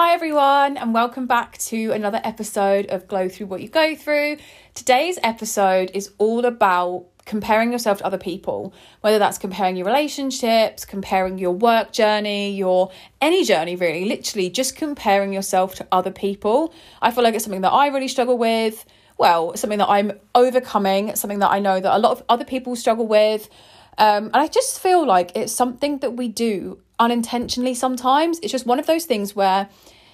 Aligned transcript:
Hi, 0.00 0.14
everyone, 0.14 0.76
and 0.76 0.94
welcome 0.94 1.26
back 1.26 1.58
to 1.58 1.90
another 1.90 2.20
episode 2.22 2.86
of 2.86 3.08
Glow 3.08 3.28
Through 3.28 3.48
What 3.48 3.62
You 3.62 3.68
Go 3.68 3.96
Through. 3.96 4.36
Today's 4.72 5.18
episode 5.24 5.90
is 5.92 6.12
all 6.18 6.44
about 6.44 7.06
comparing 7.24 7.72
yourself 7.72 7.98
to 7.98 8.06
other 8.06 8.16
people, 8.16 8.72
whether 9.00 9.18
that's 9.18 9.38
comparing 9.38 9.74
your 9.74 9.86
relationships, 9.86 10.84
comparing 10.84 11.38
your 11.38 11.50
work 11.50 11.90
journey, 11.90 12.52
your 12.52 12.92
any 13.20 13.44
journey 13.44 13.74
really, 13.74 14.04
literally 14.04 14.48
just 14.50 14.76
comparing 14.76 15.32
yourself 15.32 15.74
to 15.74 15.86
other 15.90 16.12
people. 16.12 16.72
I 17.02 17.10
feel 17.10 17.24
like 17.24 17.34
it's 17.34 17.42
something 17.42 17.62
that 17.62 17.72
I 17.72 17.88
really 17.88 18.06
struggle 18.06 18.38
with. 18.38 18.86
Well, 19.18 19.56
something 19.56 19.80
that 19.80 19.88
I'm 19.88 20.12
overcoming, 20.32 21.16
something 21.16 21.40
that 21.40 21.50
I 21.50 21.58
know 21.58 21.80
that 21.80 21.96
a 21.96 21.98
lot 21.98 22.12
of 22.12 22.22
other 22.28 22.44
people 22.44 22.76
struggle 22.76 23.08
with. 23.08 23.50
Um, 23.98 24.26
and 24.26 24.36
I 24.36 24.46
just 24.46 24.78
feel 24.78 25.04
like 25.04 25.32
it's 25.34 25.52
something 25.52 25.98
that 25.98 26.12
we 26.12 26.28
do 26.28 26.78
unintentionally 26.98 27.74
sometimes. 27.74 28.38
It's 28.40 28.52
just 28.52 28.66
one 28.66 28.78
of 28.78 28.86
those 28.86 29.04
things 29.04 29.36
where 29.36 29.68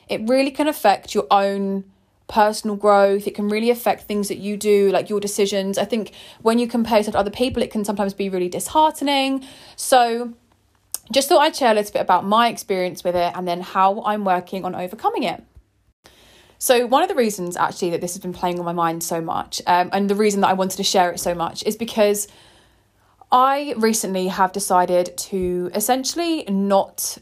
it 0.08 0.20
really 0.28 0.50
can 0.50 0.68
affect 0.68 1.14
your 1.14 1.26
own 1.30 1.84
personal 2.26 2.76
growth. 2.76 3.26
It 3.26 3.34
can 3.34 3.48
really 3.48 3.70
affect 3.70 4.04
things 4.04 4.28
that 4.28 4.38
you 4.38 4.56
do, 4.56 4.90
like 4.90 5.08
your 5.08 5.20
decisions. 5.20 5.78
I 5.78 5.84
think 5.84 6.12
when 6.42 6.58
you 6.58 6.66
compare 6.66 6.98
yourself 6.98 7.14
to 7.14 7.18
other 7.18 7.30
people, 7.30 7.62
it 7.62 7.70
can 7.70 7.84
sometimes 7.84 8.14
be 8.14 8.28
really 8.28 8.48
disheartening. 8.48 9.46
So, 9.76 10.34
just 11.12 11.28
thought 11.28 11.40
I'd 11.40 11.54
share 11.54 11.72
a 11.72 11.74
little 11.74 11.92
bit 11.92 12.00
about 12.00 12.24
my 12.24 12.48
experience 12.48 13.04
with 13.04 13.14
it 13.14 13.32
and 13.34 13.46
then 13.46 13.60
how 13.60 14.02
I'm 14.04 14.24
working 14.24 14.64
on 14.64 14.74
overcoming 14.74 15.24
it. 15.24 15.44
So, 16.58 16.86
one 16.86 17.02
of 17.02 17.10
the 17.10 17.14
reasons 17.14 17.56
actually 17.56 17.90
that 17.90 18.00
this 18.00 18.14
has 18.14 18.22
been 18.22 18.32
playing 18.32 18.58
on 18.58 18.64
my 18.64 18.72
mind 18.72 19.02
so 19.02 19.20
much, 19.20 19.60
um, 19.66 19.90
and 19.92 20.08
the 20.08 20.14
reason 20.14 20.40
that 20.40 20.48
I 20.48 20.54
wanted 20.54 20.76
to 20.78 20.82
share 20.82 21.10
it 21.10 21.20
so 21.20 21.34
much, 21.34 21.62
is 21.64 21.76
because 21.76 22.26
I 23.34 23.74
recently 23.78 24.28
have 24.28 24.52
decided 24.52 25.16
to 25.16 25.68
essentially 25.74 26.44
not 26.44 27.18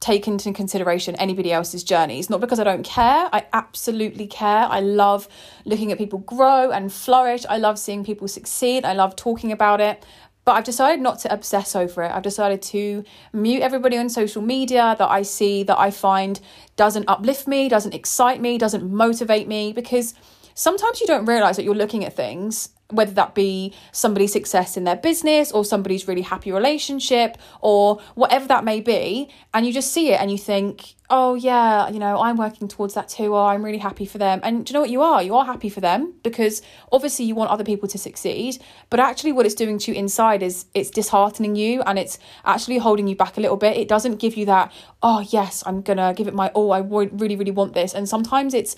take 0.00 0.26
into 0.26 0.52
consideration 0.52 1.14
anybody 1.14 1.52
else's 1.52 1.84
journeys. 1.84 2.28
Not 2.28 2.40
because 2.40 2.58
I 2.58 2.64
don't 2.64 2.82
care, 2.82 3.28
I 3.32 3.46
absolutely 3.52 4.26
care. 4.26 4.66
I 4.68 4.80
love 4.80 5.28
looking 5.64 5.92
at 5.92 5.98
people 5.98 6.18
grow 6.18 6.72
and 6.72 6.92
flourish. 6.92 7.46
I 7.48 7.58
love 7.58 7.78
seeing 7.78 8.02
people 8.02 8.26
succeed. 8.26 8.84
I 8.84 8.94
love 8.94 9.14
talking 9.14 9.52
about 9.52 9.80
it. 9.80 10.04
But 10.44 10.56
I've 10.56 10.64
decided 10.64 11.00
not 11.00 11.20
to 11.20 11.32
obsess 11.32 11.76
over 11.76 12.02
it. 12.02 12.10
I've 12.10 12.24
decided 12.24 12.60
to 12.62 13.04
mute 13.32 13.62
everybody 13.62 13.96
on 13.96 14.08
social 14.08 14.42
media 14.42 14.96
that 14.98 15.08
I 15.08 15.22
see 15.22 15.62
that 15.62 15.78
I 15.78 15.92
find 15.92 16.40
doesn't 16.74 17.04
uplift 17.06 17.46
me, 17.46 17.68
doesn't 17.68 17.94
excite 17.94 18.40
me, 18.40 18.58
doesn't 18.58 18.92
motivate 18.92 19.46
me 19.46 19.72
because 19.72 20.14
sometimes 20.54 21.00
you 21.00 21.06
don't 21.06 21.26
realize 21.26 21.54
that 21.54 21.62
you're 21.62 21.76
looking 21.76 22.04
at 22.04 22.16
things 22.16 22.70
whether 22.92 23.12
that 23.12 23.34
be 23.34 23.74
somebody's 23.90 24.32
success 24.32 24.76
in 24.76 24.84
their 24.84 24.96
business 24.96 25.50
or 25.52 25.64
somebody's 25.64 26.06
really 26.06 26.22
happy 26.22 26.52
relationship 26.52 27.36
or 27.60 28.00
whatever 28.14 28.46
that 28.46 28.64
may 28.64 28.80
be 28.80 29.28
and 29.54 29.66
you 29.66 29.72
just 29.72 29.92
see 29.92 30.12
it 30.12 30.20
and 30.20 30.30
you 30.30 30.38
think 30.38 30.94
oh 31.10 31.34
yeah 31.34 31.88
you 31.90 31.98
know 31.98 32.20
i'm 32.22 32.36
working 32.36 32.66
towards 32.66 32.94
that 32.94 33.08
too 33.08 33.34
or 33.34 33.48
i'm 33.48 33.64
really 33.64 33.78
happy 33.78 34.06
for 34.06 34.18
them. 34.18 34.40
And 34.42 34.64
do 34.64 34.70
you 34.70 34.74
know 34.74 34.80
what? 34.82 34.90
You 34.90 35.02
are. 35.02 35.22
You 35.22 35.34
are 35.34 35.44
happy 35.44 35.68
for 35.68 35.80
them 35.80 36.14
because 36.22 36.62
obviously 36.90 37.24
you 37.24 37.34
want 37.34 37.50
other 37.50 37.64
people 37.64 37.88
to 37.88 37.98
succeed 37.98 38.62
but 38.90 39.00
actually 39.00 39.32
what 39.32 39.46
it's 39.46 39.54
doing 39.54 39.78
to 39.78 39.92
you 39.92 39.98
inside 39.98 40.42
is 40.42 40.66
it's 40.74 40.90
disheartening 40.90 41.56
you 41.56 41.82
and 41.82 41.98
it's 41.98 42.18
actually 42.44 42.78
holding 42.78 43.06
you 43.08 43.16
back 43.16 43.36
a 43.36 43.40
little 43.40 43.56
bit. 43.56 43.76
It 43.76 43.88
doesn't 43.88 44.16
give 44.16 44.36
you 44.36 44.46
that 44.46 44.72
oh 45.02 45.20
yes 45.30 45.62
i'm 45.66 45.82
gonna 45.82 46.14
give 46.14 46.28
it 46.28 46.34
my 46.34 46.48
all. 46.50 46.72
I 46.72 46.78
really 46.78 47.36
really 47.36 47.50
want 47.50 47.74
this. 47.74 47.94
And 47.94 48.08
sometimes 48.08 48.54
it's 48.54 48.76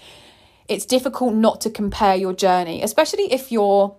it's 0.67 0.87
difficult 0.87 1.35
not 1.35 1.61
to 1.61 1.71
compare 1.71 2.17
your 2.17 2.33
journey 2.33 2.83
especially 2.83 3.33
if 3.33 3.53
you're 3.53 3.95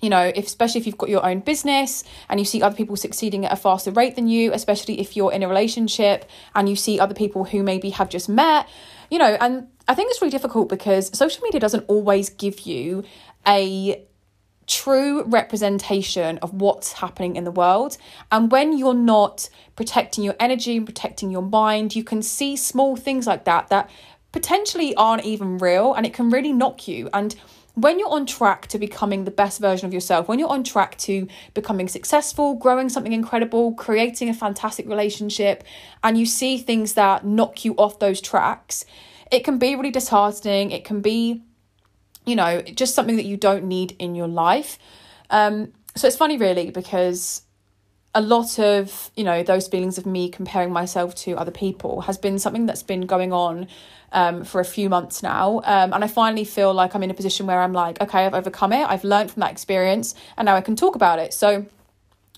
you 0.00 0.10
know 0.10 0.32
if 0.34 0.46
especially 0.46 0.80
if 0.80 0.86
you've 0.86 0.98
got 0.98 1.08
your 1.08 1.24
own 1.24 1.40
business 1.40 2.04
and 2.28 2.40
you 2.40 2.46
see 2.46 2.62
other 2.62 2.76
people 2.76 2.96
succeeding 2.96 3.44
at 3.44 3.52
a 3.52 3.56
faster 3.56 3.90
rate 3.90 4.16
than 4.16 4.28
you 4.28 4.52
especially 4.52 5.00
if 5.00 5.16
you're 5.16 5.32
in 5.32 5.42
a 5.42 5.48
relationship 5.48 6.28
and 6.54 6.68
you 6.68 6.76
see 6.76 6.98
other 6.98 7.14
people 7.14 7.44
who 7.44 7.62
maybe 7.62 7.90
have 7.90 8.08
just 8.08 8.28
met 8.28 8.68
you 9.10 9.18
know 9.18 9.36
and 9.40 9.66
i 9.88 9.94
think 9.94 10.10
it's 10.10 10.20
really 10.20 10.30
difficult 10.30 10.68
because 10.68 11.16
social 11.16 11.42
media 11.42 11.60
doesn't 11.60 11.84
always 11.88 12.30
give 12.30 12.60
you 12.60 13.04
a 13.46 14.04
true 14.68 15.24
representation 15.24 16.38
of 16.38 16.52
what's 16.52 16.92
happening 16.92 17.36
in 17.36 17.44
the 17.44 17.50
world. 17.50 17.96
And 18.30 18.52
when 18.52 18.76
you're 18.76 18.94
not 18.94 19.48
protecting 19.74 20.22
your 20.22 20.36
energy 20.38 20.76
and 20.76 20.86
protecting 20.86 21.30
your 21.30 21.42
mind, 21.42 21.96
you 21.96 22.04
can 22.04 22.22
see 22.22 22.54
small 22.54 22.94
things 22.94 23.26
like 23.26 23.44
that 23.44 23.68
that 23.68 23.90
potentially 24.30 24.94
aren't 24.94 25.24
even 25.24 25.58
real 25.58 25.94
and 25.94 26.04
it 26.04 26.12
can 26.12 26.28
really 26.30 26.52
knock 26.52 26.86
you. 26.86 27.08
And 27.12 27.34
when 27.80 27.98
you're 27.98 28.10
on 28.10 28.26
track 28.26 28.66
to 28.68 28.78
becoming 28.78 29.24
the 29.24 29.30
best 29.30 29.60
version 29.60 29.86
of 29.86 29.94
yourself, 29.94 30.26
when 30.26 30.38
you're 30.38 30.48
on 30.48 30.64
track 30.64 30.98
to 30.98 31.28
becoming 31.54 31.86
successful, 31.86 32.54
growing 32.54 32.88
something 32.88 33.12
incredible, 33.12 33.72
creating 33.74 34.28
a 34.28 34.34
fantastic 34.34 34.88
relationship, 34.88 35.62
and 36.02 36.18
you 36.18 36.26
see 36.26 36.58
things 36.58 36.94
that 36.94 37.24
knock 37.24 37.64
you 37.64 37.74
off 37.76 38.00
those 38.00 38.20
tracks, 38.20 38.84
it 39.30 39.44
can 39.44 39.58
be 39.58 39.76
really 39.76 39.92
disheartening. 39.92 40.72
It 40.72 40.84
can 40.84 41.00
be, 41.00 41.42
you 42.26 42.34
know, 42.34 42.62
just 42.62 42.94
something 42.94 43.16
that 43.16 43.26
you 43.26 43.36
don't 43.36 43.64
need 43.64 43.94
in 44.00 44.14
your 44.16 44.28
life. 44.28 44.78
Um, 45.30 45.72
so 45.94 46.08
it's 46.08 46.16
funny, 46.16 46.36
really, 46.36 46.70
because 46.70 47.42
a 48.18 48.20
lot 48.20 48.58
of 48.58 49.12
you 49.14 49.22
know 49.22 49.44
those 49.44 49.68
feelings 49.68 49.96
of 49.96 50.04
me 50.04 50.28
comparing 50.28 50.72
myself 50.72 51.14
to 51.14 51.34
other 51.34 51.52
people 51.52 52.00
has 52.00 52.18
been 52.18 52.40
something 52.40 52.66
that's 52.66 52.82
been 52.82 53.02
going 53.02 53.32
on 53.32 53.68
um, 54.10 54.42
for 54.42 54.60
a 54.60 54.64
few 54.64 54.88
months 54.88 55.22
now. 55.22 55.60
Um, 55.64 55.92
and 55.92 56.02
I 56.02 56.08
finally 56.08 56.44
feel 56.44 56.74
like 56.74 56.96
I'm 56.96 57.02
in 57.04 57.12
a 57.12 57.14
position 57.14 57.46
where 57.46 57.60
I'm 57.60 57.72
like, 57.72 58.00
okay, 58.00 58.26
I've 58.26 58.34
overcome 58.34 58.72
it, 58.72 58.84
I've 58.84 59.04
learned 59.04 59.30
from 59.30 59.40
that 59.40 59.52
experience, 59.52 60.16
and 60.36 60.46
now 60.46 60.56
I 60.56 60.62
can 60.62 60.74
talk 60.74 60.96
about 60.96 61.20
it. 61.20 61.32
So, 61.32 61.66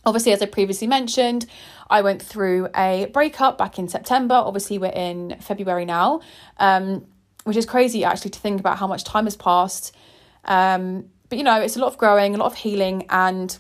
obviously, 0.05 0.33
as 0.33 0.43
I 0.43 0.47
previously 0.47 0.87
mentioned, 0.87 1.47
I 1.89 2.03
went 2.03 2.21
through 2.21 2.69
a 2.77 3.07
breakup 3.15 3.57
back 3.57 3.79
in 3.79 3.89
September. 3.89 4.35
Obviously, 4.35 4.77
we're 4.77 4.93
in 4.93 5.39
February 5.41 5.87
now, 5.87 6.21
um, 6.59 7.07
which 7.45 7.57
is 7.57 7.65
crazy 7.65 8.05
actually 8.05 8.33
to 8.33 8.39
think 8.39 8.61
about 8.61 8.77
how 8.77 8.87
much 8.87 9.05
time 9.05 9.25
has 9.25 9.35
passed. 9.35 9.97
Um, 10.45 11.07
but 11.31 11.39
you 11.39 11.45
know, 11.45 11.59
it's 11.59 11.77
a 11.77 11.81
lot 11.81 11.87
of 11.87 11.97
growing, 11.97 12.35
a 12.35 12.39
lot 12.39 12.53
of 12.53 12.57
healing, 12.57 13.07
and 13.09 13.59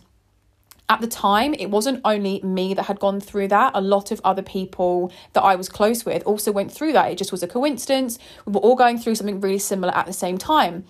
at 0.90 1.00
the 1.00 1.06
time, 1.06 1.54
it 1.54 1.70
wasn't 1.70 2.00
only 2.04 2.40
me 2.42 2.74
that 2.74 2.82
had 2.82 2.98
gone 2.98 3.20
through 3.20 3.46
that. 3.48 3.70
A 3.76 3.80
lot 3.80 4.10
of 4.10 4.20
other 4.24 4.42
people 4.42 5.12
that 5.34 5.42
I 5.42 5.54
was 5.54 5.68
close 5.68 6.04
with 6.04 6.24
also 6.24 6.50
went 6.50 6.72
through 6.72 6.92
that. 6.94 7.12
It 7.12 7.16
just 7.16 7.30
was 7.30 7.44
a 7.44 7.46
coincidence. 7.46 8.18
We 8.44 8.54
were 8.54 8.60
all 8.60 8.74
going 8.74 8.98
through 8.98 9.14
something 9.14 9.40
really 9.40 9.60
similar 9.60 9.96
at 9.96 10.06
the 10.06 10.12
same 10.12 10.36
time. 10.36 10.84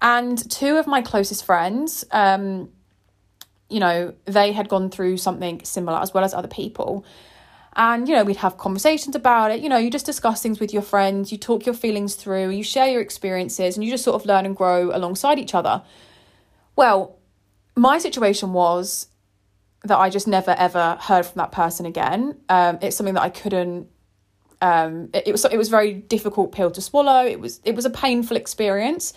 And 0.00 0.50
two 0.50 0.78
of 0.78 0.86
my 0.86 1.02
closest 1.02 1.44
friends, 1.44 2.02
um, 2.12 2.70
you 3.68 3.78
know, 3.78 4.14
they 4.24 4.52
had 4.52 4.70
gone 4.70 4.90
through 4.90 5.18
something 5.18 5.62
similar 5.64 5.98
as 5.98 6.14
well 6.14 6.24
as 6.24 6.32
other 6.32 6.48
people. 6.48 7.04
And, 7.76 8.08
you 8.08 8.16
know, 8.16 8.24
we'd 8.24 8.36
have 8.38 8.56
conversations 8.56 9.14
about 9.14 9.50
it. 9.50 9.60
You 9.60 9.68
know, 9.68 9.76
you 9.76 9.90
just 9.90 10.06
discuss 10.06 10.42
things 10.42 10.60
with 10.60 10.72
your 10.72 10.82
friends, 10.82 11.30
you 11.30 11.36
talk 11.36 11.66
your 11.66 11.74
feelings 11.74 12.14
through, 12.14 12.48
you 12.50 12.64
share 12.64 12.88
your 12.88 13.02
experiences, 13.02 13.76
and 13.76 13.84
you 13.84 13.90
just 13.90 14.04
sort 14.04 14.18
of 14.18 14.26
learn 14.26 14.46
and 14.46 14.56
grow 14.56 14.96
alongside 14.96 15.38
each 15.38 15.54
other. 15.54 15.82
Well, 16.74 17.18
my 17.76 17.98
situation 17.98 18.54
was 18.54 19.08
that 19.84 19.98
I 19.98 20.10
just 20.10 20.28
never 20.28 20.52
ever 20.52 20.96
heard 21.00 21.26
from 21.26 21.38
that 21.38 21.52
person 21.52 21.86
again. 21.86 22.38
Um, 22.48 22.78
it's 22.80 22.96
something 22.96 23.14
that 23.14 23.22
I 23.22 23.30
couldn't. 23.30 23.88
Um, 24.60 25.10
it, 25.12 25.28
it 25.28 25.32
was 25.32 25.44
it 25.44 25.56
was 25.56 25.68
very 25.68 25.92
difficult 25.92 26.52
pill 26.52 26.70
to 26.70 26.80
swallow. 26.80 27.24
It 27.24 27.40
was 27.40 27.60
it 27.64 27.74
was 27.74 27.84
a 27.84 27.90
painful 27.90 28.36
experience, 28.36 29.12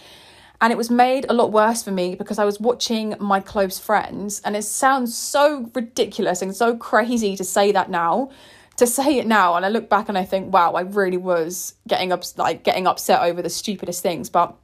and 0.60 0.74
it 0.74 0.78
was 0.78 0.90
made 0.90 1.26
a 1.30 1.34
lot 1.34 1.52
worse 1.52 1.84
for 1.84 1.92
me 1.92 2.16
because 2.16 2.40
I 2.40 2.46
was 2.46 2.60
watching 2.60 3.16
my 3.20 3.40
close 3.40 3.78
friends, 3.78 4.42
and 4.44 4.56
it 4.56 4.64
sounds 4.64 5.16
so 5.16 5.70
ridiculous 5.76 6.42
and 6.42 6.56
so 6.56 6.76
crazy 6.76 7.36
to 7.36 7.44
say 7.44 7.72
that 7.72 7.90
now, 7.90 8.32
to 8.78 8.88
say 8.88 9.20
it 9.20 9.28
now, 9.28 9.56
and 9.56 9.66
I 9.66 9.70
look 9.70 9.88
back 9.88 10.10
and 10.10 10.18
I 10.18 10.26
think, 10.26 10.52
wow, 10.52 10.74
I 10.74 10.82
really 10.82 11.18
was 11.18 11.76
getting 11.88 12.12
up 12.12 12.24
like 12.38 12.64
getting 12.64 12.88
upset 12.88 13.22
over 13.22 13.42
the 13.44 13.50
stupidest 13.50 14.02
things, 14.02 14.32
but 14.32 14.56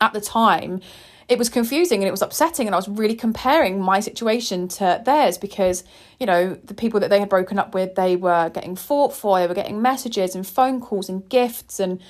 at 0.00 0.12
the 0.12 0.20
time 0.20 0.80
it 1.28 1.38
was 1.38 1.48
confusing 1.48 2.00
and 2.00 2.08
it 2.08 2.10
was 2.10 2.22
upsetting 2.22 2.66
and 2.66 2.74
I 2.74 2.78
was 2.78 2.88
really 2.88 3.14
comparing 3.14 3.80
my 3.80 4.00
situation 4.00 4.68
to 4.68 5.02
theirs 5.04 5.38
because 5.38 5.84
you 6.20 6.26
know 6.26 6.54
the 6.64 6.74
people 6.74 7.00
that 7.00 7.10
they 7.10 7.20
had 7.20 7.28
broken 7.28 7.58
up 7.58 7.74
with 7.74 7.94
they 7.94 8.16
were 8.16 8.50
getting 8.50 8.76
fought 8.76 9.14
for 9.14 9.38
they 9.38 9.46
were 9.46 9.54
getting 9.54 9.80
messages 9.80 10.34
and 10.34 10.46
phone 10.46 10.80
calls 10.80 11.08
and 11.08 11.28
gifts 11.28 11.80
and 11.80 12.00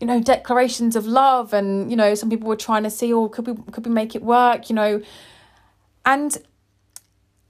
you 0.00 0.06
know 0.06 0.20
declarations 0.20 0.96
of 0.96 1.06
love 1.06 1.52
and 1.52 1.90
you 1.90 1.96
know 1.96 2.14
some 2.14 2.30
people 2.30 2.48
were 2.48 2.56
trying 2.56 2.82
to 2.84 2.90
see 2.90 3.12
oh 3.12 3.28
could 3.28 3.46
we 3.46 3.54
could 3.72 3.84
we 3.84 3.92
make 3.92 4.14
it 4.14 4.22
work 4.22 4.70
you 4.70 4.76
know? 4.76 5.02
And 6.06 6.36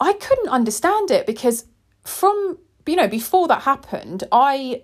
I 0.00 0.12
couldn't 0.14 0.49
understand 0.49 1.11
it 1.11 1.26
because 1.26 1.66
from 2.05 2.58
you 2.87 2.96
know 2.96 3.08
before 3.08 3.46
that 3.49 3.62
happened 3.62 4.25
I 4.32 4.82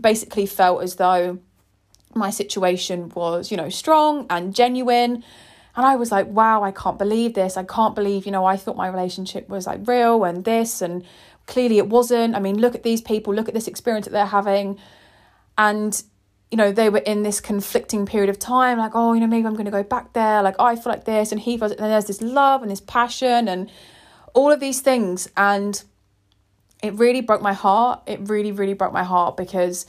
basically 0.00 0.46
felt 0.46 0.82
as 0.82 0.96
though 0.96 1.38
my 2.14 2.30
situation 2.30 3.08
was 3.10 3.50
you 3.50 3.56
know 3.56 3.68
strong 3.68 4.26
and 4.30 4.54
genuine 4.54 5.24
and 5.78 5.86
I 5.86 5.94
was 5.94 6.10
like, 6.10 6.26
wow, 6.26 6.64
I 6.64 6.72
can't 6.72 6.98
believe 6.98 7.34
this. 7.34 7.56
I 7.56 7.62
can't 7.62 7.94
believe, 7.94 8.26
you 8.26 8.32
know, 8.32 8.44
I 8.44 8.56
thought 8.56 8.76
my 8.76 8.88
relationship 8.88 9.48
was 9.48 9.64
like 9.64 9.86
real 9.86 10.24
and 10.24 10.44
this, 10.44 10.82
and 10.82 11.04
clearly 11.46 11.78
it 11.78 11.86
wasn't. 11.86 12.34
I 12.34 12.40
mean, 12.40 12.58
look 12.58 12.74
at 12.74 12.82
these 12.82 13.00
people, 13.00 13.32
look 13.32 13.46
at 13.46 13.54
this 13.54 13.68
experience 13.68 14.06
that 14.06 14.10
they're 14.10 14.26
having. 14.26 14.76
And, 15.56 16.02
you 16.50 16.56
know, 16.56 16.72
they 16.72 16.90
were 16.90 16.98
in 16.98 17.22
this 17.22 17.40
conflicting 17.40 18.06
period 18.06 18.28
of 18.28 18.40
time, 18.40 18.78
like, 18.78 18.96
oh, 18.96 19.12
you 19.12 19.20
know, 19.20 19.28
maybe 19.28 19.46
I'm 19.46 19.52
going 19.52 19.66
to 19.66 19.70
go 19.70 19.84
back 19.84 20.14
there. 20.14 20.42
Like, 20.42 20.56
I 20.58 20.74
feel 20.74 20.90
like 20.90 21.04
this. 21.04 21.30
And 21.30 21.40
he 21.40 21.56
feels, 21.56 21.70
and 21.70 21.78
there's 21.78 22.06
this 22.06 22.20
love 22.20 22.62
and 22.62 22.72
this 22.72 22.80
passion 22.80 23.46
and 23.46 23.70
all 24.34 24.50
of 24.50 24.58
these 24.58 24.80
things. 24.80 25.28
And 25.36 25.80
it 26.82 26.92
really 26.94 27.20
broke 27.20 27.40
my 27.40 27.52
heart. 27.52 28.02
It 28.08 28.28
really, 28.28 28.50
really 28.50 28.74
broke 28.74 28.92
my 28.92 29.04
heart 29.04 29.36
because 29.36 29.86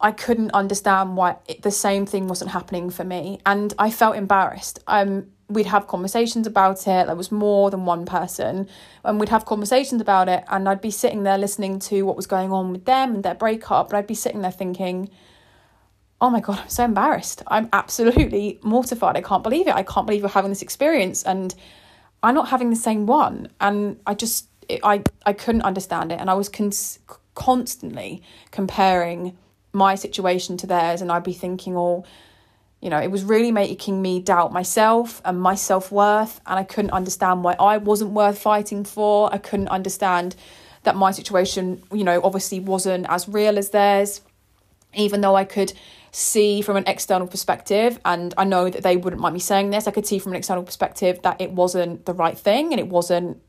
I 0.00 0.12
couldn't 0.12 0.52
understand 0.52 1.16
why 1.16 1.36
it, 1.46 1.62
the 1.62 1.70
same 1.70 2.06
thing 2.06 2.26
wasn't 2.26 2.50
happening 2.50 2.90
for 2.90 3.04
me. 3.04 3.40
And 3.44 3.74
I 3.78 3.90
felt 3.90 4.16
embarrassed. 4.16 4.78
Um, 4.86 5.26
we'd 5.48 5.66
have 5.66 5.86
conversations 5.86 6.46
about 6.46 6.86
it. 6.86 7.06
There 7.06 7.16
was 7.16 7.30
more 7.30 7.70
than 7.70 7.84
one 7.84 8.06
person, 8.06 8.68
and 9.04 9.20
we'd 9.20 9.28
have 9.28 9.44
conversations 9.44 10.00
about 10.00 10.28
it. 10.28 10.44
And 10.48 10.68
I'd 10.68 10.80
be 10.80 10.90
sitting 10.90 11.24
there 11.24 11.36
listening 11.36 11.78
to 11.80 12.02
what 12.02 12.16
was 12.16 12.26
going 12.26 12.52
on 12.52 12.72
with 12.72 12.84
them 12.84 13.14
and 13.16 13.24
their 13.24 13.34
breakup. 13.34 13.90
But 13.90 13.96
I'd 13.98 14.06
be 14.06 14.14
sitting 14.14 14.40
there 14.40 14.50
thinking, 14.50 15.10
oh 16.20 16.30
my 16.30 16.40
God, 16.40 16.60
I'm 16.60 16.68
so 16.68 16.84
embarrassed. 16.84 17.42
I'm 17.46 17.68
absolutely 17.72 18.58
mortified. 18.62 19.16
I 19.16 19.22
can't 19.22 19.42
believe 19.42 19.66
it. 19.66 19.74
I 19.74 19.82
can't 19.82 20.06
believe 20.06 20.22
we're 20.22 20.28
having 20.28 20.50
this 20.50 20.62
experience. 20.62 21.22
And 21.24 21.54
I'm 22.22 22.34
not 22.34 22.48
having 22.48 22.70
the 22.70 22.76
same 22.76 23.06
one. 23.06 23.48
And 23.60 24.00
I 24.06 24.14
just, 24.14 24.48
it, 24.68 24.80
I, 24.82 25.02
I 25.26 25.32
couldn't 25.32 25.62
understand 25.62 26.12
it. 26.12 26.20
And 26.20 26.30
I 26.30 26.34
was 26.34 26.48
cons- 26.48 26.98
constantly 27.34 28.22
comparing 28.50 29.36
my 29.72 29.94
situation 29.94 30.56
to 30.58 30.66
theirs. 30.66 31.02
And 31.02 31.10
I'd 31.10 31.24
be 31.24 31.32
thinking, 31.32 31.76
oh, 31.76 32.04
you 32.80 32.88
know, 32.88 32.98
it 32.98 33.10
was 33.10 33.24
really 33.24 33.52
making 33.52 34.00
me 34.00 34.20
doubt 34.20 34.52
myself 34.52 35.20
and 35.24 35.40
my 35.40 35.54
self 35.54 35.92
worth. 35.92 36.40
And 36.46 36.58
I 36.58 36.64
couldn't 36.64 36.92
understand 36.92 37.44
why 37.44 37.54
I 37.58 37.76
wasn't 37.76 38.12
worth 38.12 38.38
fighting 38.38 38.84
for. 38.84 39.32
I 39.32 39.38
couldn't 39.38 39.68
understand 39.68 40.36
that 40.82 40.96
my 40.96 41.10
situation, 41.10 41.82
you 41.92 42.04
know, 42.04 42.20
obviously 42.24 42.58
wasn't 42.58 43.06
as 43.08 43.28
real 43.28 43.58
as 43.58 43.70
theirs, 43.70 44.22
even 44.94 45.20
though 45.20 45.36
I 45.36 45.44
could 45.44 45.74
see 46.10 46.62
from 46.62 46.76
an 46.76 46.84
external 46.86 47.26
perspective, 47.26 48.00
and 48.04 48.34
I 48.36 48.44
know 48.44 48.68
that 48.68 48.82
they 48.82 48.96
wouldn't 48.96 49.22
mind 49.22 49.34
me 49.34 49.40
saying 49.40 49.70
this, 49.70 49.86
I 49.86 49.90
could 49.90 50.06
see 50.06 50.18
from 50.18 50.32
an 50.32 50.38
external 50.38 50.64
perspective 50.64 51.20
that 51.22 51.40
it 51.40 51.52
wasn't 51.52 52.06
the 52.06 52.14
right 52.14 52.36
thing 52.36 52.72
and 52.72 52.80
it 52.80 52.88
wasn't 52.88 53.40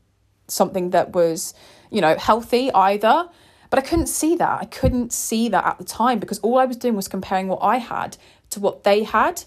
something 0.46 0.90
that 0.90 1.12
was, 1.12 1.54
you 1.90 2.00
know, 2.00 2.16
healthy 2.16 2.72
either. 2.72 3.28
But 3.72 3.78
I 3.78 3.82
couldn't 3.88 4.08
see 4.08 4.36
that. 4.36 4.60
I 4.60 4.66
couldn't 4.66 5.14
see 5.14 5.48
that 5.48 5.64
at 5.64 5.78
the 5.78 5.84
time 5.84 6.18
because 6.18 6.38
all 6.40 6.58
I 6.58 6.66
was 6.66 6.76
doing 6.76 6.94
was 6.94 7.08
comparing 7.08 7.48
what 7.48 7.60
I 7.62 7.78
had 7.78 8.18
to 8.50 8.60
what 8.60 8.84
they 8.84 9.02
had. 9.02 9.44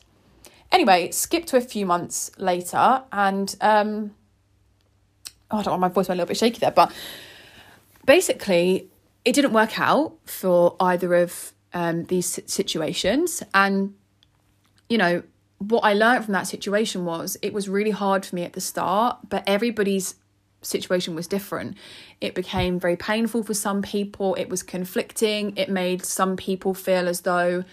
Anyway, 0.72 1.12
skip 1.12 1.45
to 1.45 1.57
a 1.57 1.62
few 1.62 1.86
months 1.86 2.31
later, 2.39 3.04
and 3.12 3.56
um, 3.62 4.16
oh, 5.51 5.60
I 5.60 5.62
don't 5.62 5.74
want 5.74 5.81
my 5.81 5.89
voice 5.89 6.07
went 6.07 6.18
a 6.18 6.24
little 6.24 6.30
bit 6.30 6.38
shaky 6.38 6.57
there, 6.57 6.72
but 6.72 6.92
basically, 8.07 8.89
it 9.25 9.33
didn't 9.33 9.54
work 9.54 9.80
out 9.80 10.13
for 10.25 10.75
either 10.80 11.13
of 11.13 11.54
um, 11.71 12.06
these 12.06 12.39
situations. 12.48 13.44
And, 13.54 13.94
you 14.89 14.98
know, 14.98 15.21
what 15.60 15.81
I 15.81 15.94
learned 15.94 16.25
from 16.25 16.33
that 16.33 16.48
situation 16.48 17.06
was 17.06 17.38
it 17.44 17.54
was 17.54 17.69
really 17.69 17.92
hard 17.92 18.25
for 18.25 18.36
me 18.36 18.42
at 18.42 18.54
the 18.54 18.62
start, 18.62 19.19
but 19.30 19.44
everybody's 19.45 20.16
situation 20.65 21.15
was 21.15 21.27
different. 21.27 21.77
It 22.21 22.35
became 22.35 22.79
very 22.79 22.97
painful 22.97 23.44
for 23.44 23.53
some 23.53 23.81
people, 23.81 24.35
it 24.35 24.50
was 24.50 24.63
conflicting, 24.63 25.56
it 25.56 25.69
made 25.69 26.06
some 26.06 26.35
people 26.35 26.73
feel 26.73 27.07
as 27.07 27.21
though 27.21 27.63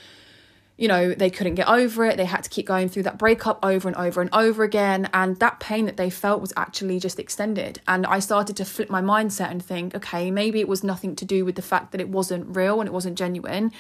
you 0.83 0.89
know, 0.89 1.15
they 1.15 1.31
couldn't 1.31 1.55
get 1.55 1.69
over 1.69 2.05
it. 2.07 2.17
They 2.17 2.25
had 2.25 2.43
to 2.45 2.51
keep 2.51 2.67
going 2.67 2.89
through 2.89 3.05
that 3.05 3.19
breakup 3.19 3.65
over 3.65 3.89
and 3.89 3.97
over 3.97 4.21
and 4.21 4.29
over 4.33 4.65
again. 4.65 5.09
And 5.13 5.39
that 5.39 5.61
pain 5.61 5.87
that 5.87 5.97
they 5.97 6.11
felt 6.11 6.41
was 6.41 6.53
actually 6.57 6.99
just 6.99 7.21
extended. 7.21 7.81
And 7.87 8.07
I 8.07 8.19
started 8.19 8.57
to 8.57 8.65
flip 8.65 8.91
my 8.91 9.01
mindset 9.01 9.51
and 9.51 9.65
think, 9.65 9.95
okay, 9.95 10.31
maybe 10.31 10.61
it 10.61 10.67
was 10.69 10.83
nothing 10.83 11.15
to 11.17 11.25
do 11.25 11.45
with 11.45 11.57
the 11.57 11.63
fact 11.63 11.93
that 11.93 12.01
it 12.01 12.09
wasn't 12.09 12.57
real 12.57 12.81
and 12.81 12.89
it 12.89 12.93
wasn't 12.93 13.19
genuine. 13.19 13.71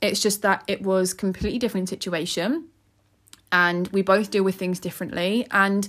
It's 0.00 0.20
just 0.20 0.42
that 0.42 0.64
it 0.66 0.82
was 0.82 1.14
completely 1.14 1.58
different 1.58 1.88
situation. 1.88 2.68
And 3.52 3.86
we 3.88 4.02
both 4.02 4.30
deal 4.30 4.42
with 4.42 4.56
things 4.56 4.80
differently. 4.80 5.46
And, 5.50 5.86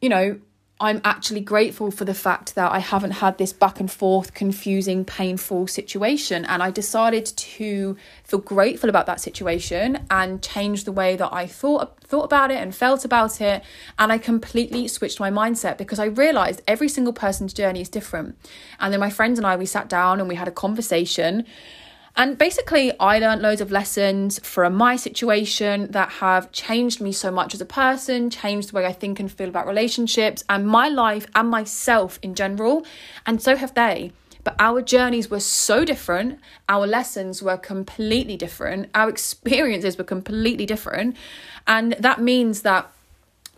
you 0.00 0.08
know, 0.08 0.40
I'm 0.82 1.00
actually 1.04 1.42
grateful 1.42 1.92
for 1.92 2.04
the 2.04 2.12
fact 2.12 2.56
that 2.56 2.72
I 2.72 2.80
haven't 2.80 3.12
had 3.12 3.38
this 3.38 3.52
back 3.52 3.78
and 3.78 3.88
forth, 3.88 4.34
confusing, 4.34 5.04
painful 5.04 5.68
situation. 5.68 6.44
And 6.44 6.60
I 6.60 6.72
decided 6.72 7.24
to 7.24 7.96
feel 8.24 8.40
grateful 8.40 8.90
about 8.90 9.06
that 9.06 9.20
situation 9.20 10.04
and 10.10 10.42
change 10.42 10.82
the 10.82 10.90
way 10.90 11.14
that 11.14 11.32
I 11.32 11.46
thought 11.46 12.00
thought 12.00 12.24
about 12.24 12.50
it 12.50 12.56
and 12.56 12.74
felt 12.74 13.04
about 13.04 13.40
it. 13.40 13.62
And 13.96 14.10
I 14.10 14.18
completely 14.18 14.88
switched 14.88 15.20
my 15.20 15.30
mindset 15.30 15.78
because 15.78 16.00
I 16.00 16.06
realized 16.06 16.62
every 16.66 16.88
single 16.88 17.12
person's 17.12 17.52
journey 17.52 17.80
is 17.80 17.88
different. 17.88 18.36
And 18.80 18.92
then 18.92 18.98
my 18.98 19.08
friends 19.08 19.38
and 19.38 19.46
I 19.46 19.54
we 19.54 19.66
sat 19.66 19.88
down 19.88 20.18
and 20.18 20.28
we 20.28 20.34
had 20.34 20.48
a 20.48 20.52
conversation 20.52 21.46
and 22.14 22.36
basically, 22.36 22.92
I 23.00 23.18
learned 23.18 23.40
loads 23.40 23.62
of 23.62 23.70
lessons 23.70 24.38
from 24.40 24.74
my 24.74 24.96
situation 24.96 25.90
that 25.92 26.10
have 26.10 26.52
changed 26.52 27.00
me 27.00 27.10
so 27.10 27.30
much 27.30 27.54
as 27.54 27.60
a 27.60 27.66
person, 27.66 28.28
changed 28.28 28.70
the 28.70 28.76
way 28.76 28.84
I 28.84 28.92
think 28.92 29.18
and 29.18 29.32
feel 29.32 29.48
about 29.48 29.66
relationships 29.66 30.44
and 30.48 30.66
my 30.66 30.88
life 30.88 31.26
and 31.34 31.48
myself 31.48 32.18
in 32.22 32.34
general. 32.34 32.84
And 33.24 33.40
so 33.40 33.56
have 33.56 33.72
they. 33.74 34.12
But 34.44 34.56
our 34.58 34.82
journeys 34.82 35.30
were 35.30 35.40
so 35.40 35.84
different. 35.84 36.38
Our 36.68 36.86
lessons 36.86 37.42
were 37.42 37.56
completely 37.56 38.36
different. 38.36 38.90
Our 38.94 39.08
experiences 39.16 39.96
were 39.96 40.04
completely 40.04 40.66
different. 40.66 41.16
And 41.66 41.94
that 41.98 42.20
means 42.20 42.62
that 42.62 42.92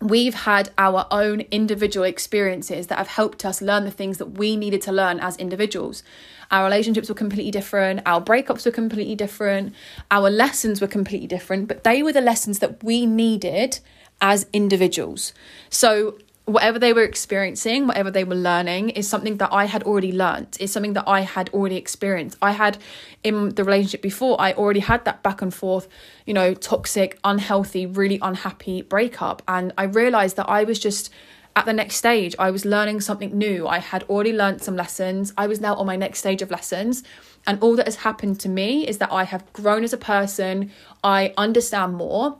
we've 0.01 0.35
had 0.35 0.71
our 0.77 1.07
own 1.11 1.41
individual 1.51 2.05
experiences 2.05 2.89
that 2.89 2.99
have 2.99 3.09
helped 3.09 3.45
us 3.45 3.63
learn 3.63 3.85
the 3.85 3.91
things 3.91 4.19
that 4.19 4.39
we 4.39 4.57
needed 4.57 4.83
to 4.83 4.93
learn 4.93 5.21
as 5.21 5.37
individuals. 5.37 6.03
Our 6.51 6.65
relationships 6.65 7.09
were 7.09 7.15
completely 7.15 7.51
different, 7.51 8.01
our 8.05 8.21
breakups 8.21 8.67
were 8.67 8.73
completely 8.73 9.15
different, 9.15 9.75
our 10.11 10.31
lessons 10.31 10.81
were 10.81 10.87
completely 10.87 11.27
different, 11.27 11.69
but 11.69 11.85
they 11.85 12.03
were 12.03 12.13
the 12.13 12.21
lessons 12.21 12.59
that 12.59 12.83
we 12.85 13.07
needed 13.07 13.81
as 14.21 14.47
individuals. 14.53 15.33
So 15.71 16.19
whatever 16.47 16.79
they 16.79 16.93
were 16.93 17.03
experiencing, 17.03 17.87
whatever 17.87 18.11
they 18.11 18.25
were 18.25 18.35
learning, 18.35 18.91
is 18.91 19.09
something 19.09 19.39
that 19.39 19.51
I 19.53 19.65
had 19.65 19.83
already 19.85 20.13
learned, 20.13 20.57
is 20.61 20.71
something 20.73 20.93
that 20.93 21.05
I 21.07 21.21
had 21.21 21.49
already 21.51 21.77
experienced. 21.77 22.37
I 22.43 22.53
had 22.53 22.77
in 23.23 23.55
the 23.55 23.65
relationship 23.65 24.03
before, 24.03 24.39
I 24.39 24.53
already 24.53 24.81
had 24.81 25.05
that 25.07 25.23
back 25.23 25.41
and 25.41 25.55
forth, 25.55 25.89
you 26.27 26.35
know, 26.35 26.53
toxic, 26.53 27.19
unhealthy, 27.25 27.87
really 27.87 28.19
unhappy 28.21 28.83
breakup. 28.83 29.43
And 29.49 29.73
I 29.79 29.85
realized 29.85 30.37
that 30.37 30.49
I 30.49 30.65
was 30.65 30.79
just 30.79 31.11
at 31.57 31.65
the 31.65 31.73
next 31.73 31.97
stage. 31.97 32.35
I 32.39 32.51
was 32.51 32.65
learning 32.65 33.01
something 33.01 33.37
new. 33.37 33.67
I 33.67 33.79
had 33.79 34.03
already 34.05 34.33
learned 34.33 34.61
some 34.61 34.77
lessons. 34.77 35.33
I 35.39 35.47
was 35.47 35.61
now 35.61 35.75
on 35.77 35.87
my 35.87 35.97
next 35.97 36.19
stage 36.19 36.43
of 36.43 36.51
lessons. 36.51 37.05
And 37.47 37.63
all 37.63 37.77
that 37.77 37.87
has 37.87 37.97
happened 37.97 38.41
to 38.41 38.49
me 38.49 38.87
is 38.87 38.99
that 38.99 39.13
I 39.13 39.25
have 39.25 39.51
grown 39.53 39.85
as 39.85 39.93
a 39.93 39.99
person. 39.99 40.73
I 41.03 41.33
understand 41.39 41.95
more. 41.95 42.39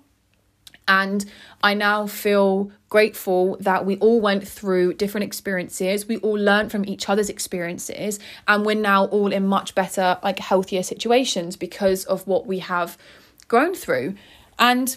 And 0.87 1.25
I 1.63 1.75
now 1.75 2.07
feel 2.07 2.71
grateful 2.89 3.57
that 3.61 3.87
we 3.87 3.97
all 3.97 4.21
went 4.21 4.47
through 4.47 4.95
different 4.95 5.25
experiences. 5.25 6.07
We 6.07 6.19
all 6.19 6.39
learned 6.39 6.71
from 6.71 6.85
each 6.85 7.09
other's 7.09 7.31
experiences. 7.31 8.19
And 8.47 8.67
we're 8.67 8.75
now 8.75 9.07
all 9.07 9.33
in 9.33 9.47
much 9.47 9.75
better, 9.75 10.19
like 10.23 10.39
healthier 10.39 10.83
situations 10.83 11.57
because 11.57 12.05
of 12.05 12.27
what 12.27 12.47
we 12.47 12.59
have 12.61 12.99
grown 13.49 13.75
through. 13.75 14.15
And, 14.59 14.97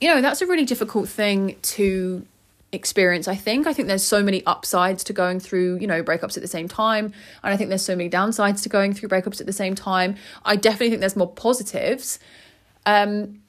you 0.00 0.08
know, 0.08 0.20
that's 0.20 0.40
a 0.42 0.46
really 0.46 0.64
difficult 0.64 1.08
thing 1.08 1.56
to 1.62 2.26
experience 2.72 3.28
i 3.28 3.36
think 3.36 3.68
i 3.68 3.72
think 3.72 3.86
there's 3.86 4.02
so 4.02 4.20
many 4.20 4.44
upsides 4.46 5.04
to 5.04 5.12
going 5.12 5.38
through 5.38 5.78
you 5.78 5.86
know 5.86 6.02
breakups 6.02 6.36
at 6.36 6.42
the 6.42 6.48
same 6.48 6.66
time 6.66 7.04
and 7.44 7.54
i 7.54 7.56
think 7.56 7.68
there's 7.68 7.84
so 7.84 7.94
many 7.94 8.10
downsides 8.10 8.64
to 8.64 8.68
going 8.68 8.92
through 8.92 9.08
breakups 9.08 9.40
at 9.40 9.46
the 9.46 9.52
same 9.52 9.76
time 9.76 10.16
i 10.44 10.56
definitely 10.56 10.90
think 10.90 10.98
there's 10.98 11.14
more 11.14 11.30
positives 11.30 12.18
um 12.84 13.40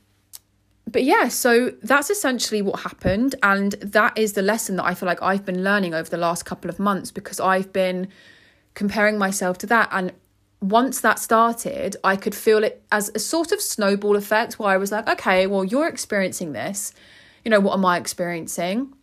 but 0.88 1.04
yeah, 1.04 1.27
so 1.30 1.72
that's 1.82 2.10
essentially 2.10 2.62
what 2.62 2.82
happened. 2.82 3.36
And 3.42 3.74
that 3.74 4.18
is 4.18 4.34
the 4.34 4.42
lesson 4.42 4.75
that 4.75 4.86
I 4.86 4.94
feel 4.94 5.08
like 5.08 5.22
I've 5.22 5.46
been 5.46 5.63
learning 5.63 5.94
over 5.94 6.10
the 6.10 6.18
last 6.18 6.46
couple 6.46 6.70
of 6.70 6.80
months 6.80 7.12
because 7.12 7.39
I've 7.39 7.74
been 7.74 8.08
comparing 8.75 9.18
myself 9.18 9.58
to 9.60 9.68
that. 9.68 9.89
And 9.92 10.13
once 10.62 11.01
that 11.01 11.18
started, 11.20 11.96
I 12.04 12.15
could 12.15 12.36
feel 12.36 12.63
it 12.63 12.84
as 12.92 13.12
a 13.15 13.20
sort 13.20 13.51
of 13.51 13.62
snowball 13.62 14.15
effect 14.15 14.60
where 14.60 14.70
I 14.70 14.77
was 14.77 14.92
like, 14.92 15.10
okay, 15.10 15.48
well, 15.48 15.63
you're 15.63 15.88
experiencing 15.88 16.54
this. 16.54 16.94
You 17.44 17.51
know, 17.51 17.60
what 17.60 17.74
am 17.74 17.86
I 17.86 17.98
experiencing? 17.98 18.94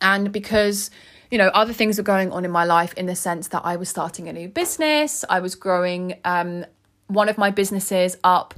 And 0.00 0.30
because, 0.30 0.90
you 1.30 1.38
know, 1.38 1.48
other 1.48 1.72
things 1.72 1.96
were 1.96 2.04
going 2.04 2.32
on 2.32 2.44
in 2.44 2.50
my 2.50 2.64
life 2.64 2.92
in 2.94 3.06
the 3.06 3.16
sense 3.16 3.48
that 3.48 3.62
I 3.64 3.76
was 3.76 3.88
starting 3.88 4.28
a 4.28 4.32
new 4.32 4.48
business, 4.48 5.24
I 5.28 5.40
was 5.40 5.54
growing 5.54 6.18
um, 6.24 6.66
one 7.06 7.28
of 7.28 7.38
my 7.38 7.50
businesses 7.50 8.16
up. 8.24 8.54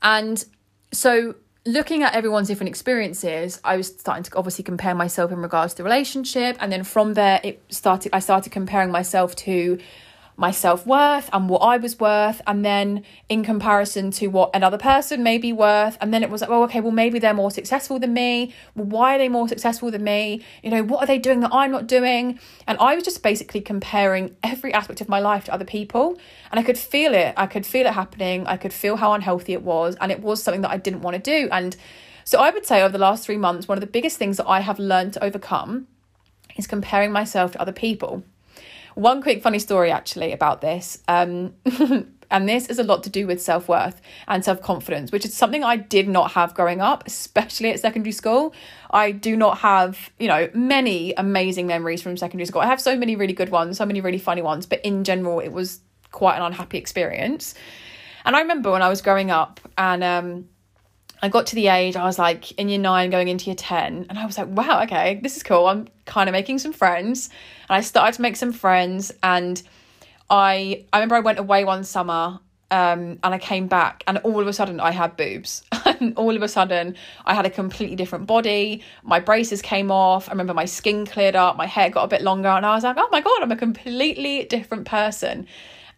And 0.00 0.44
so 0.92 1.34
looking 1.68 2.02
at 2.02 2.14
everyone's 2.14 2.48
different 2.48 2.68
experiences, 2.68 3.60
I 3.62 3.76
was 3.76 3.88
starting 3.88 4.24
to 4.24 4.36
obviously 4.36 4.64
compare 4.64 4.94
myself 4.94 5.30
in 5.30 5.38
regards 5.38 5.74
to 5.74 5.78
the 5.78 5.84
relationship. 5.84 6.56
And 6.60 6.72
then 6.72 6.82
from 6.82 7.12
there, 7.12 7.40
it 7.44 7.62
started, 7.68 8.10
I 8.14 8.20
started 8.20 8.50
comparing 8.50 8.90
myself 8.90 9.36
to 9.36 9.78
my 10.38 10.52
self 10.52 10.86
worth 10.86 11.28
and 11.32 11.48
what 11.48 11.58
I 11.58 11.76
was 11.76 11.98
worth, 11.98 12.40
and 12.46 12.64
then 12.64 13.04
in 13.28 13.44
comparison 13.44 14.12
to 14.12 14.28
what 14.28 14.50
another 14.54 14.78
person 14.78 15.24
may 15.24 15.36
be 15.36 15.52
worth. 15.52 15.98
And 16.00 16.14
then 16.14 16.22
it 16.22 16.30
was 16.30 16.40
like, 16.40 16.48
well, 16.48 16.62
okay, 16.62 16.80
well, 16.80 16.92
maybe 16.92 17.18
they're 17.18 17.34
more 17.34 17.50
successful 17.50 17.98
than 17.98 18.14
me. 18.14 18.54
Well, 18.76 18.86
why 18.86 19.16
are 19.16 19.18
they 19.18 19.28
more 19.28 19.48
successful 19.48 19.90
than 19.90 20.04
me? 20.04 20.44
You 20.62 20.70
know, 20.70 20.84
what 20.84 21.02
are 21.02 21.06
they 21.06 21.18
doing 21.18 21.40
that 21.40 21.50
I'm 21.52 21.72
not 21.72 21.88
doing? 21.88 22.38
And 22.68 22.78
I 22.78 22.94
was 22.94 23.02
just 23.02 23.20
basically 23.22 23.60
comparing 23.60 24.36
every 24.44 24.72
aspect 24.72 25.00
of 25.00 25.08
my 25.08 25.18
life 25.18 25.44
to 25.44 25.52
other 25.52 25.64
people. 25.64 26.16
And 26.52 26.60
I 26.60 26.62
could 26.62 26.78
feel 26.78 27.14
it. 27.14 27.34
I 27.36 27.46
could 27.46 27.66
feel 27.66 27.86
it 27.86 27.94
happening. 27.94 28.46
I 28.46 28.56
could 28.56 28.72
feel 28.72 28.96
how 28.96 29.12
unhealthy 29.14 29.54
it 29.54 29.62
was. 29.62 29.96
And 30.00 30.12
it 30.12 30.22
was 30.22 30.40
something 30.40 30.62
that 30.62 30.70
I 30.70 30.76
didn't 30.76 31.02
want 31.02 31.16
to 31.16 31.20
do. 31.22 31.48
And 31.50 31.76
so 32.22 32.38
I 32.38 32.50
would 32.50 32.64
say 32.64 32.80
over 32.80 32.92
the 32.92 32.98
last 32.98 33.24
three 33.24 33.38
months, 33.38 33.66
one 33.66 33.76
of 33.76 33.80
the 33.80 33.88
biggest 33.88 34.18
things 34.18 34.36
that 34.36 34.46
I 34.46 34.60
have 34.60 34.78
learned 34.78 35.14
to 35.14 35.24
overcome 35.24 35.88
is 36.56 36.68
comparing 36.68 37.10
myself 37.10 37.52
to 37.52 37.60
other 37.60 37.72
people. 37.72 38.22
One 38.98 39.22
quick 39.22 39.42
funny 39.42 39.60
story 39.60 39.92
actually 39.92 40.32
about 40.32 40.60
this. 40.60 41.02
Um, 41.06 41.54
And 42.30 42.48
this 42.48 42.68
is 42.68 42.78
a 42.78 42.82
lot 42.82 43.02
to 43.04 43.10
do 43.10 43.26
with 43.26 43.40
self 43.40 43.68
worth 43.68 44.00
and 44.26 44.44
self 44.44 44.60
confidence, 44.60 45.12
which 45.12 45.24
is 45.24 45.34
something 45.34 45.64
I 45.64 45.76
did 45.76 46.08
not 46.08 46.32
have 46.32 46.54
growing 46.54 46.80
up, 46.80 47.06
especially 47.06 47.70
at 47.70 47.80
secondary 47.80 48.12
school. 48.12 48.54
I 48.90 49.12
do 49.12 49.36
not 49.36 49.58
have, 49.58 50.10
you 50.18 50.28
know, 50.28 50.50
many 50.52 51.14
amazing 51.14 51.66
memories 51.66 52.02
from 52.02 52.16
secondary 52.16 52.46
school. 52.46 52.60
I 52.60 52.66
have 52.66 52.80
so 52.80 52.96
many 52.96 53.16
really 53.16 53.32
good 53.32 53.48
ones, 53.48 53.78
so 53.78 53.86
many 53.86 54.00
really 54.00 54.18
funny 54.18 54.42
ones, 54.42 54.66
but 54.66 54.84
in 54.84 55.04
general, 55.04 55.40
it 55.40 55.52
was 55.52 55.80
quite 56.12 56.36
an 56.36 56.42
unhappy 56.42 56.76
experience. 56.76 57.54
And 58.24 58.36
I 58.36 58.40
remember 58.40 58.70
when 58.72 58.82
I 58.82 58.88
was 58.88 59.00
growing 59.00 59.30
up 59.30 59.60
and, 59.78 60.04
um, 60.04 60.48
I 61.20 61.28
got 61.28 61.46
to 61.48 61.56
the 61.56 61.66
age 61.66 61.96
I 61.96 62.04
was 62.04 62.16
like 62.16 62.52
in 62.52 62.68
year 62.68 62.78
nine 62.78 63.10
going 63.10 63.26
into 63.26 63.46
year 63.46 63.56
10 63.56 64.06
and 64.08 64.18
I 64.18 64.24
was 64.24 64.38
like 64.38 64.46
wow 64.48 64.82
okay 64.84 65.18
this 65.20 65.36
is 65.36 65.42
cool 65.42 65.66
I'm 65.66 65.88
kind 66.08 66.28
of 66.28 66.32
making 66.32 66.58
some 66.58 66.72
friends 66.72 67.30
and 67.68 67.76
I 67.76 67.80
started 67.82 68.16
to 68.16 68.22
make 68.22 68.34
some 68.34 68.52
friends 68.52 69.12
and 69.22 69.62
I 70.28 70.84
I 70.92 70.98
remember 70.98 71.14
I 71.14 71.20
went 71.20 71.38
away 71.38 71.64
one 71.64 71.84
summer 71.84 72.40
um, 72.70 73.18
and 73.22 73.34
I 73.34 73.38
came 73.38 73.66
back 73.66 74.02
and 74.06 74.18
all 74.18 74.40
of 74.40 74.46
a 74.46 74.52
sudden 74.52 74.80
I 74.80 74.90
had 74.90 75.16
boobs. 75.16 75.62
And 76.00 76.16
all 76.16 76.36
of 76.36 76.42
a 76.42 76.48
sudden 76.48 76.94
I 77.26 77.34
had 77.34 77.44
a 77.44 77.50
completely 77.50 77.96
different 77.96 78.28
body 78.28 78.84
my 79.02 79.18
braces 79.18 79.60
came 79.60 79.90
off 79.90 80.28
I 80.28 80.32
remember 80.32 80.54
my 80.54 80.64
skin 80.64 81.06
cleared 81.06 81.34
up 81.34 81.56
my 81.56 81.66
hair 81.66 81.90
got 81.90 82.04
a 82.04 82.08
bit 82.08 82.22
longer 82.22 82.48
and 82.48 82.64
I 82.64 82.72
was 82.76 82.84
like 82.84 82.96
oh 82.96 83.08
my 83.10 83.20
god 83.20 83.42
I'm 83.42 83.50
a 83.50 83.56
completely 83.56 84.44
different 84.44 84.86
person. 84.86 85.38
And 85.38 85.46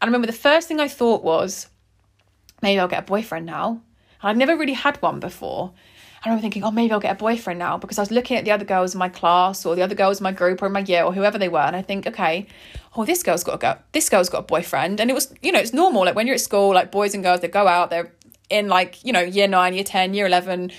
I 0.00 0.06
remember 0.06 0.26
the 0.26 0.32
first 0.32 0.68
thing 0.68 0.80
I 0.80 0.88
thought 0.88 1.22
was 1.22 1.68
maybe 2.62 2.80
I'll 2.80 2.88
get 2.88 3.00
a 3.00 3.06
boyfriend 3.06 3.44
now. 3.44 3.82
And 4.22 4.30
I'd 4.30 4.38
never 4.38 4.56
really 4.56 4.72
had 4.72 4.96
one 5.02 5.20
before 5.20 5.72
I 6.22 6.28
remember 6.28 6.42
thinking, 6.42 6.64
oh, 6.64 6.70
maybe 6.70 6.92
I'll 6.92 7.00
get 7.00 7.12
a 7.12 7.18
boyfriend 7.18 7.58
now 7.58 7.78
because 7.78 7.98
I 7.98 8.02
was 8.02 8.10
looking 8.10 8.36
at 8.36 8.44
the 8.44 8.50
other 8.50 8.64
girls 8.64 8.94
in 8.94 8.98
my 8.98 9.08
class 9.08 9.64
or 9.64 9.74
the 9.74 9.82
other 9.82 9.94
girls 9.94 10.20
in 10.20 10.24
my 10.24 10.32
group 10.32 10.60
or 10.62 10.66
in 10.66 10.72
my 10.72 10.80
year 10.80 11.02
or 11.02 11.14
whoever 11.14 11.38
they 11.38 11.48
were. 11.48 11.60
And 11.60 11.74
I 11.74 11.80
think, 11.80 12.06
okay, 12.06 12.46
oh, 12.94 13.06
this 13.06 13.22
girl's 13.22 13.42
got 13.42 13.54
a 13.54 13.58
go. 13.58 13.78
This 13.92 14.10
girl's 14.10 14.28
got 14.28 14.40
a 14.40 14.42
boyfriend. 14.42 15.00
And 15.00 15.10
it 15.10 15.14
was, 15.14 15.32
you 15.40 15.50
know, 15.50 15.58
it's 15.58 15.72
normal. 15.72 16.04
Like 16.04 16.14
when 16.14 16.26
you're 16.26 16.34
at 16.34 16.42
school, 16.42 16.74
like 16.74 16.92
boys 16.92 17.14
and 17.14 17.24
girls, 17.24 17.40
they 17.40 17.48
go 17.48 17.66
out, 17.66 17.88
they're 17.88 18.12
in 18.50 18.68
like, 18.68 19.02
you 19.02 19.14
know, 19.14 19.20
year 19.20 19.48
nine, 19.48 19.72
year 19.72 19.84
10, 19.84 20.12
year 20.12 20.26
11, 20.26 20.72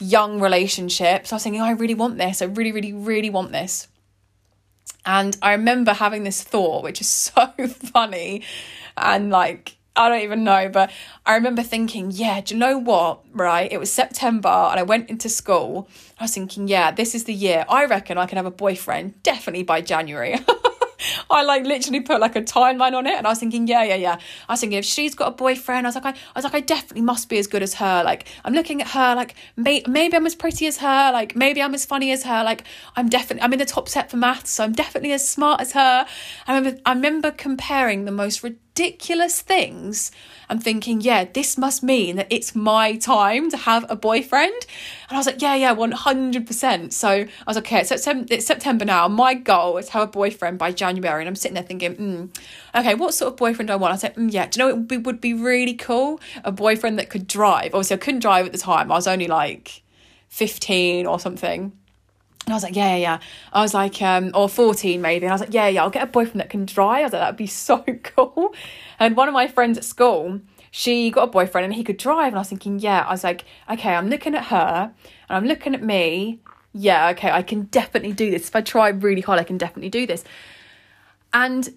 young 0.00 0.40
relationships. 0.40 1.30
I 1.30 1.36
was 1.36 1.42
thinking, 1.42 1.60
oh, 1.60 1.66
I 1.66 1.72
really 1.72 1.94
want 1.94 2.16
this. 2.16 2.40
I 2.40 2.46
really, 2.46 2.72
really, 2.72 2.94
really 2.94 3.28
want 3.28 3.52
this. 3.52 3.88
And 5.04 5.36
I 5.42 5.52
remember 5.52 5.92
having 5.92 6.24
this 6.24 6.42
thought, 6.42 6.82
which 6.82 7.02
is 7.02 7.08
so 7.08 7.52
funny 7.68 8.42
and 8.96 9.30
like 9.30 9.75
I 9.96 10.08
don't 10.08 10.20
even 10.20 10.44
know, 10.44 10.68
but 10.68 10.90
I 11.24 11.34
remember 11.34 11.62
thinking, 11.62 12.10
yeah, 12.10 12.40
do 12.40 12.54
you 12.54 12.60
know 12.60 12.78
what? 12.78 13.20
Right, 13.32 13.70
it 13.70 13.78
was 13.78 13.90
September 13.90 14.48
and 14.48 14.78
I 14.78 14.82
went 14.82 15.08
into 15.08 15.28
school. 15.28 15.88
I 16.20 16.24
was 16.24 16.34
thinking, 16.34 16.68
yeah, 16.68 16.90
this 16.90 17.14
is 17.14 17.24
the 17.24 17.34
year. 17.34 17.64
I 17.68 17.86
reckon 17.86 18.18
I 18.18 18.26
can 18.26 18.36
have 18.36 18.46
a 18.46 18.50
boyfriend 18.50 19.22
definitely 19.22 19.62
by 19.62 19.80
January. 19.80 20.38
I 21.30 21.42
like 21.42 21.64
literally 21.64 22.00
put 22.00 22.20
like 22.20 22.36
a 22.36 22.42
timeline 22.42 22.94
on 22.94 23.06
it, 23.06 23.16
and 23.16 23.26
I 23.26 23.30
was 23.30 23.38
thinking, 23.38 23.66
yeah, 23.66 23.82
yeah, 23.82 23.94
yeah. 23.94 24.18
I 24.48 24.52
was 24.52 24.60
thinking 24.60 24.78
if 24.78 24.84
she's 24.84 25.14
got 25.14 25.28
a 25.28 25.30
boyfriend, 25.32 25.86
I 25.86 25.88
was 25.88 25.94
like, 25.94 26.06
I, 26.06 26.10
I 26.10 26.14
was 26.34 26.44
like, 26.44 26.54
I 26.54 26.60
definitely 26.60 27.02
must 27.02 27.28
be 27.28 27.38
as 27.38 27.46
good 27.46 27.62
as 27.62 27.74
her. 27.74 28.02
Like 28.04 28.26
I'm 28.44 28.54
looking 28.54 28.80
at 28.80 28.88
her, 28.88 29.14
like 29.14 29.34
may, 29.56 29.82
maybe 29.86 30.16
I'm 30.16 30.26
as 30.26 30.34
pretty 30.34 30.66
as 30.66 30.78
her, 30.78 31.12
like 31.12 31.36
maybe 31.36 31.62
I'm 31.62 31.74
as 31.74 31.84
funny 31.84 32.12
as 32.12 32.24
her, 32.24 32.44
like 32.44 32.64
I'm 32.96 33.08
definitely 33.08 33.42
I'm 33.42 33.52
in 33.52 33.58
the 33.58 33.66
top 33.66 33.88
set 33.88 34.10
for 34.10 34.16
maths, 34.16 34.50
so 34.50 34.64
I'm 34.64 34.72
definitely 34.72 35.12
as 35.12 35.26
smart 35.26 35.60
as 35.60 35.72
her. 35.72 36.06
I 36.46 36.54
remember 36.54 36.80
I 36.86 36.92
remember 36.92 37.30
comparing 37.30 38.04
the 38.04 38.12
most 38.12 38.42
ridiculous 38.42 38.65
things 38.76 40.12
I'm 40.48 40.60
thinking, 40.60 41.00
yeah, 41.00 41.24
this 41.24 41.58
must 41.58 41.82
mean 41.82 42.16
that 42.16 42.28
it's 42.30 42.54
my 42.54 42.96
time 42.96 43.50
to 43.50 43.56
have 43.56 43.84
a 43.90 43.96
boyfriend. 43.96 44.54
And 45.08 45.16
I 45.16 45.18
was 45.18 45.26
like, 45.26 45.42
yeah, 45.42 45.54
yeah, 45.56 45.74
100%. 45.74 46.92
So 46.92 47.08
I 47.08 47.28
was 47.46 47.56
like, 47.56 47.66
okay, 47.66 47.84
September, 47.84 48.26
it's 48.30 48.46
September 48.46 48.84
now. 48.84 49.08
My 49.08 49.34
goal 49.34 49.76
is 49.78 49.86
to 49.86 49.92
have 49.92 50.02
a 50.02 50.06
boyfriend 50.06 50.58
by 50.58 50.72
January. 50.72 51.22
And 51.22 51.28
I'm 51.28 51.34
sitting 51.34 51.54
there 51.54 51.64
thinking, 51.64 51.96
mm, 51.96 52.38
okay, 52.74 52.94
what 52.94 53.14
sort 53.14 53.32
of 53.32 53.36
boyfriend 53.36 53.68
do 53.68 53.72
I 53.72 53.76
want? 53.76 53.94
I 53.94 53.96
said, 53.96 54.14
mm, 54.14 54.32
yeah, 54.32 54.46
do 54.46 54.58
you 54.58 54.64
know 54.64 54.70
it 54.70 54.76
would 54.76 54.88
be, 54.88 54.98
would 54.98 55.20
be 55.20 55.34
really 55.34 55.74
cool? 55.74 56.20
A 56.44 56.52
boyfriend 56.52 56.98
that 56.98 57.10
could 57.10 57.26
drive. 57.26 57.74
Obviously, 57.74 57.96
I 57.96 57.98
couldn't 57.98 58.20
drive 58.20 58.46
at 58.46 58.52
the 58.52 58.58
time. 58.58 58.92
I 58.92 58.94
was 58.94 59.08
only 59.08 59.26
like 59.26 59.82
15 60.28 61.06
or 61.06 61.18
something. 61.18 61.72
And 62.46 62.52
I 62.52 62.56
was 62.56 62.62
like, 62.62 62.76
yeah, 62.76 62.94
yeah, 62.94 62.96
yeah. 62.96 63.18
I 63.52 63.60
was 63.60 63.74
like, 63.74 64.00
um, 64.00 64.30
or 64.32 64.48
14 64.48 65.00
maybe. 65.00 65.26
And 65.26 65.32
I 65.32 65.34
was 65.34 65.40
like, 65.40 65.52
yeah, 65.52 65.66
yeah, 65.66 65.82
I'll 65.82 65.90
get 65.90 66.04
a 66.04 66.06
boyfriend 66.06 66.38
that 66.40 66.48
can 66.48 66.64
drive. 66.64 67.00
I 67.00 67.02
was 67.02 67.12
like, 67.12 67.22
that'd 67.22 67.36
be 67.36 67.46
so 67.48 67.82
cool. 68.04 68.54
And 69.00 69.16
one 69.16 69.26
of 69.26 69.34
my 69.34 69.48
friends 69.48 69.76
at 69.76 69.84
school, 69.84 70.40
she 70.70 71.10
got 71.10 71.24
a 71.24 71.26
boyfriend 71.26 71.64
and 71.64 71.74
he 71.74 71.82
could 71.82 71.96
drive. 71.96 72.28
And 72.28 72.36
I 72.36 72.40
was 72.40 72.48
thinking, 72.48 72.78
yeah, 72.78 73.04
I 73.06 73.10
was 73.10 73.24
like, 73.24 73.44
okay, 73.68 73.94
I'm 73.94 74.08
looking 74.08 74.36
at 74.36 74.44
her 74.44 74.92
and 75.28 75.36
I'm 75.36 75.46
looking 75.46 75.74
at 75.74 75.82
me. 75.82 76.40
Yeah, 76.72 77.08
okay, 77.10 77.30
I 77.30 77.42
can 77.42 77.62
definitely 77.62 78.12
do 78.12 78.30
this. 78.30 78.46
If 78.46 78.54
I 78.54 78.60
try 78.60 78.90
really 78.90 79.22
hard, 79.22 79.40
I 79.40 79.44
can 79.44 79.58
definitely 79.58 79.88
do 79.88 80.06
this. 80.06 80.22
And 81.32 81.68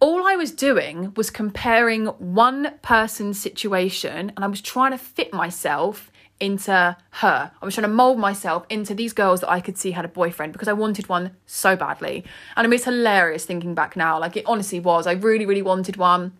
all 0.00 0.26
I 0.26 0.36
was 0.36 0.52
doing 0.52 1.14
was 1.14 1.30
comparing 1.30 2.06
one 2.06 2.74
person's 2.82 3.40
situation 3.40 4.32
and 4.36 4.44
I 4.44 4.48
was 4.48 4.60
trying 4.60 4.90
to 4.90 4.98
fit 4.98 5.32
myself 5.32 6.10
into 6.38 6.96
her. 7.10 7.50
I 7.60 7.64
was 7.64 7.74
trying 7.74 7.86
to 7.86 7.92
mold 7.92 8.18
myself 8.18 8.66
into 8.68 8.94
these 8.94 9.12
girls 9.12 9.40
that 9.40 9.50
I 9.50 9.60
could 9.60 9.78
see 9.78 9.92
had 9.92 10.04
a 10.04 10.08
boyfriend 10.08 10.52
because 10.52 10.68
I 10.68 10.74
wanted 10.74 11.08
one 11.08 11.32
so 11.46 11.76
badly. 11.76 12.24
And 12.56 12.66
I 12.66 12.68
mean, 12.68 12.74
it's 12.74 12.84
hilarious 12.84 13.44
thinking 13.44 13.74
back 13.74 13.96
now. 13.96 14.18
Like, 14.18 14.36
it 14.36 14.44
honestly 14.46 14.80
was. 14.80 15.06
I 15.06 15.12
really, 15.12 15.46
really 15.46 15.62
wanted 15.62 15.96
one. 15.96 16.32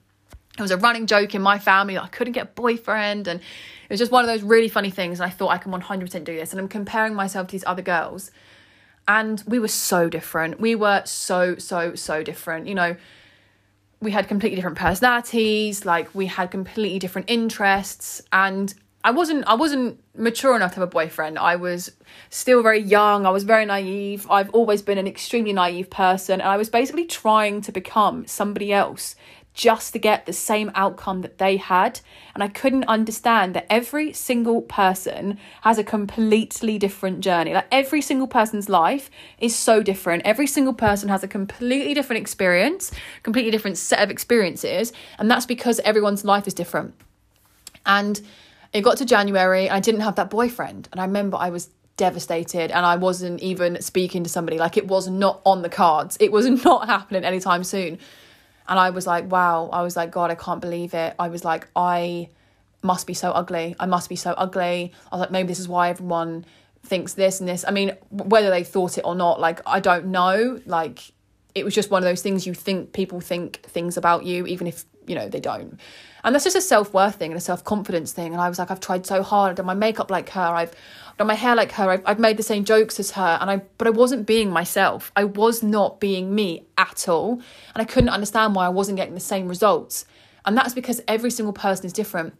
It 0.59 0.63
was 0.63 0.71
a 0.71 0.77
running 0.77 1.07
joke 1.07 1.35
in 1.35 1.43
my 1.43 1.59
family. 1.59 1.95
That 1.95 2.05
I 2.05 2.09
couldn't 2.09 2.35
get 2.35 2.45
a 2.45 2.51
boyfriend. 2.51 3.27
And 3.27 3.41
it 3.41 3.91
was 3.91 3.99
just 3.99 4.13
one 4.13 4.23
of 4.23 4.29
those 4.29 4.43
really 4.43 4.69
funny 4.69 4.91
things. 4.91 5.19
And 5.21 5.27
I 5.27 5.31
thought 5.31 5.49
I 5.49 5.59
can 5.59 5.73
100% 5.73 6.25
do 6.25 6.37
this. 6.37 6.53
And 6.53 6.61
I'm 6.61 6.69
comparing 6.69 7.15
myself 7.15 7.49
to 7.49 7.53
these 7.53 7.65
other 7.67 7.83
girls. 7.83 8.31
And 9.09 9.43
we 9.47 9.59
were 9.59 9.69
so 9.69 10.09
different. 10.11 10.61
We 10.61 10.75
were 10.75 11.03
so, 11.07 11.57
so, 11.57 11.95
so 11.95 12.23
different. 12.23 12.67
You 12.67 12.75
know, 12.75 12.97
we 14.01 14.11
had 14.11 14.29
completely 14.29 14.57
different 14.57 14.77
personalities. 14.77 15.87
Like, 15.87 16.15
we 16.15 16.27
had 16.27 16.51
completely 16.51 16.99
different 16.99 17.31
interests. 17.31 18.21
And 18.33 18.75
I 19.07 19.11
wasn't 19.11 19.45
I 19.47 19.55
wasn't 19.55 20.01
mature 20.17 20.57
enough 20.57 20.73
to 20.73 20.81
have 20.81 20.89
a 20.89 20.91
boyfriend. 20.91 21.39
I 21.39 21.55
was 21.55 21.93
still 22.29 22.61
very 22.61 22.81
young. 22.81 23.25
I 23.25 23.31
was 23.31 23.45
very 23.45 23.65
naive. 23.65 24.29
I've 24.29 24.51
always 24.51 24.83
been 24.83 24.99
an 24.99 25.07
extremely 25.07 25.53
naive 25.53 25.91
person 25.91 26.41
and 26.41 26.51
I 26.51 26.57
was 26.57 26.69
basically 26.69 27.07
trying 27.07 27.61
to 27.61 27.71
become 27.71 28.27
somebody 28.27 28.73
else 28.73 29.15
just 29.55 29.93
to 29.93 30.01
get 30.01 30.27
the 30.27 30.33
same 30.33 30.73
outcome 30.75 31.23
that 31.23 31.39
they 31.39 31.57
had. 31.57 32.01
And 32.35 32.43
I 32.43 32.49
couldn't 32.49 32.83
understand 32.89 33.55
that 33.55 33.67
every 33.71 34.13
single 34.13 34.63
person 34.63 35.39
has 35.63 35.79
a 35.79 35.85
completely 35.85 36.77
different 36.77 37.21
journey. 37.21 37.55
Like 37.55 37.69
every 37.71 38.03
single 38.03 38.27
person's 38.27 38.69
life 38.69 39.09
is 39.39 39.55
so 39.55 39.85
different. 39.85 40.27
Every 40.27 40.49
single 40.49 40.75
person 40.75 41.09
has 41.11 41.23
a 41.23 41.29
completely 41.29 41.95
different 41.95 42.21
experience, 42.21 42.91
completely 43.23 43.53
different 43.53 43.79
set 43.79 44.03
of 44.03 44.11
experiences. 44.11 44.93
And 45.17 45.31
that's 45.31 45.47
because 45.47 45.79
everyone's 45.85 46.25
life 46.25 46.49
is 46.49 46.55
different. 46.55 46.95
And 47.87 48.21
it 48.73 48.83
got 48.83 48.99
to 48.99 49.05
January, 49.05 49.71
I 49.71 49.81
didn't 49.81 50.01
have 50.03 50.17
that 50.17 50.31
boyfriend. 50.31 50.89
And 50.93 51.01
I 51.01 51.05
remember 51.05 51.37
I 51.37 51.51
was 51.51 51.71
devastated 51.97 52.71
and 52.71 52.85
I 52.85 52.97
wasn't 52.97 53.41
even 53.41 53.81
speaking 53.81 54.25
to 54.25 54.31
somebody. 54.31 54.59
Like 54.59 54.77
it 54.77 54.87
was 54.87 55.09
not 55.09 55.41
on 55.45 55.63
the 55.63 55.69
cards. 55.69 56.17
It 56.21 56.33
was 56.33 56.47
not 56.65 56.87
happening 56.87 57.25
anytime 57.25 57.65
soon. 57.65 57.99
And 58.69 58.79
I 58.79 58.91
was 58.91 59.07
like, 59.07 59.31
wow. 59.31 59.71
I 59.73 59.83
was 59.83 59.97
like, 59.97 60.11
God, 60.11 60.31
I 60.31 60.35
can't 60.35 60.61
believe 60.61 60.93
it. 60.95 61.15
I 61.19 61.29
was 61.29 61.45
like, 61.45 61.69
I 61.77 62.29
must 62.83 63.07
be 63.07 63.15
so 63.15 63.31
ugly. 63.31 63.77
I 63.79 63.87
must 63.87 64.09
be 64.09 64.17
so 64.17 64.33
ugly. 64.33 64.93
I 65.11 65.17
was 65.17 65.21
like, 65.21 65.31
maybe 65.31 65.49
this 65.49 65.61
is 65.61 65.69
why 65.69 65.91
everyone 65.91 66.45
thinks 66.83 67.15
this 67.15 67.41
and 67.41 67.49
this. 67.49 67.65
I 67.67 67.71
mean, 67.71 67.93
whether 68.11 68.51
they 68.51 68.65
thought 68.65 68.99
it 68.99 69.03
or 69.05 69.15
not, 69.15 69.41
like, 69.41 69.61
I 69.67 69.81
don't 69.81 70.07
know. 70.07 70.61
Like, 70.67 71.01
it 71.55 71.65
was 71.65 71.75
just 71.75 71.91
one 71.91 72.03
of 72.03 72.09
those 72.09 72.23
things 72.23 72.47
you 72.47 72.55
think 72.55 72.93
people 72.93 73.21
think 73.21 73.63
things 73.63 73.97
about 73.97 74.25
you, 74.25 74.47
even 74.47 74.67
if, 74.67 74.85
you 75.07 75.15
know, 75.15 75.29
they 75.29 75.41
don't. 75.41 75.79
And 76.27 76.35
that's 76.35 76.43
just 76.43 76.57
a 76.57 76.61
self 76.61 76.93
worth 76.93 77.15
thing 77.15 77.31
and 77.31 77.39
a 77.39 77.41
self 77.41 77.63
confidence 77.63 78.11
thing. 78.11 78.33
And 78.33 78.41
I 78.43 78.49
was 78.49 78.59
like, 78.59 78.73
I've 78.73 78.81
tried 78.81 79.07
so 79.07 79.23
hard. 79.23 79.51
I've 79.51 79.57
done 79.57 79.67
my 79.67 79.75
makeup 79.75 80.11
like 80.11 80.29
her. 80.31 80.41
I've 80.41 80.75
done 81.19 81.29
my 81.29 81.35
hair 81.35 81.55
like 81.55 81.71
her. 81.73 81.89
I've, 81.89 82.03
I've 82.05 82.19
made 82.19 82.37
the 82.37 82.43
same 82.43 82.65
jokes 82.65 82.99
as 82.99 83.13
her. 83.13 83.39
And 83.41 83.49
I, 83.49 83.59
but 83.79 83.87
I 83.87 83.91
wasn't 83.91 84.27
being 84.27 84.51
myself. 84.51 85.13
I 85.15 85.23
was 85.23 85.63
not 85.63 86.01
being 86.01 86.35
me 86.35 86.67
at 86.77 87.09
all. 87.09 87.35
And 87.35 87.43
I 87.81 87.85
couldn't 87.85 88.11
understand 88.11 88.57
why 88.57 88.67
I 88.67 88.71
wasn't 88.71 88.97
getting 88.97 89.15
the 89.15 89.21
same 89.21 89.47
results. 89.47 90.05
And 90.45 90.57
that's 90.57 90.75
because 90.75 91.01
every 91.07 91.31
single 91.31 91.53
person 91.53 91.87
is 91.87 91.93
different. 91.93 92.35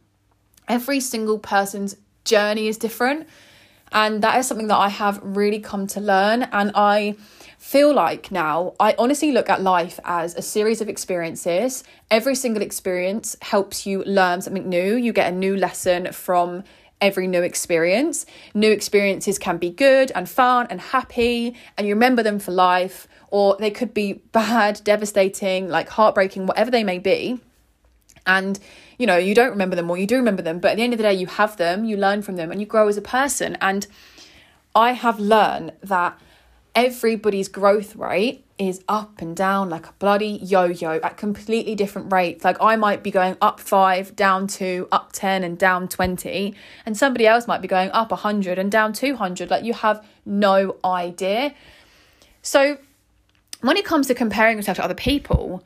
Every 0.67 0.99
single 0.99 1.39
person's 1.39 1.97
journey 2.25 2.67
is 2.67 2.79
different. 2.79 3.29
And 3.93 4.21
that 4.25 4.37
is 4.41 4.49
something 4.49 4.67
that 4.67 4.79
I 4.79 4.89
have 4.89 5.21
really 5.23 5.61
come 5.61 5.87
to 5.89 6.01
learn. 6.01 6.43
And 6.43 6.73
I, 6.75 7.15
feel 7.59 7.93
like 7.93 8.31
now 8.31 8.75
I 8.79 8.95
honestly 8.99 9.33
look 9.33 9.49
at 9.49 9.63
life 9.63 9.99
as 10.05 10.35
a 10.35 10.43
series 10.43 10.81
of 10.81 10.89
experiences. 10.89 11.85
Every 12.11 12.35
single 12.35 12.63
experience 12.63 13.37
helps 13.43 13.87
you 13.87 14.05
learn 14.05 14.43
something 14.43 14.69
new. 14.69 14.97
You 14.97 15.13
get 15.13 15.33
a 15.33 15.37
new 15.37 15.57
lesson 15.57 16.13
from 16.13 16.65
every 17.01 17.27
new 17.27 17.43
experience. 17.43 18.27
New 18.55 18.71
experiences 18.71 19.39
can 19.39 19.59
be 19.59 19.71
good 19.71 20.13
and 20.15 20.29
fun 20.29 20.67
and 20.71 20.81
happy, 20.81 21.55
and 21.77 21.87
you 21.87 21.95
remember 21.95 22.23
them 22.23 22.39
for 22.39 22.53
life, 22.53 23.07
or 23.31 23.57
they 23.59 23.71
could 23.71 23.93
be 23.93 24.13
bad, 24.33 24.81
devastating, 24.85 25.69
like 25.69 25.89
heartbreaking, 25.91 26.47
whatever 26.47 26.71
they 26.71 26.85
may 26.85 26.99
be. 26.99 27.41
And 28.27 28.59
you 28.99 29.07
know, 29.07 29.19
you 29.19 29.35
don't 29.35 29.51
remember 29.51 29.77
them 29.77 29.91
or 29.91 29.99
you 29.99 30.07
do 30.07 30.17
remember 30.17 30.43
them, 30.43 30.59
but 30.59 30.73
at 30.73 30.77
the 30.79 30.83
end 30.83 30.93
of 30.93 30.99
the 30.99 31.03
day, 31.03 31.15
you 31.15 31.27
have 31.27 31.57
them, 31.57 31.85
you 31.85 31.97
learn 31.97 32.23
from 32.23 32.37
them, 32.37 32.51
and 32.51 32.61
you 32.61 32.67
grow 32.67 32.89
as 32.89 32.97
a 32.97 33.03
person. 33.03 33.57
And 33.61 33.87
I 34.75 34.93
have 34.93 35.21
learned 35.21 35.73
that 35.83 36.19
everybody's 36.77 37.49
growth 37.49 37.97
rate 37.97 38.45
is 38.59 38.85
up 38.89 39.21
and 39.21 39.35
down 39.35 39.69
like 39.69 39.87
a 39.87 39.93
bloody 39.99 40.39
yo 40.43 40.65
yo 40.67 41.01
at 41.03 41.17
completely 41.17 41.75
different 41.75 42.13
rates. 42.13 42.45
Like 42.45 42.59
I 42.61 42.77
might 42.77 43.03
be 43.03 43.11
going 43.11 43.37
up 43.41 43.59
five, 43.59 44.15
down 44.15 44.47
two, 44.47 44.87
up 44.93 45.13
10, 45.13 45.43
and 45.43 45.59
down 45.59 45.89
20, 45.89 46.55
and 46.85 46.97
somebody 46.97 47.27
else 47.27 47.47
might 47.47 47.63
be 47.63 47.69
going 47.69 47.91
up 47.91 48.11
100 48.11 48.59
and 48.59 48.71
down 48.71 48.93
200. 48.93 49.51
Like 49.51 49.65
you 49.65 49.73
have 49.73 50.07
no 50.25 50.77
idea. 50.85 51.55
So 52.43 52.79
when 53.63 53.77
it 53.77 53.85
comes 53.85 54.07
to 54.09 54.15
comparing 54.15 54.59
yourself 54.59 54.77
to 54.77 54.85
other 54.85 54.95
people, 54.95 55.65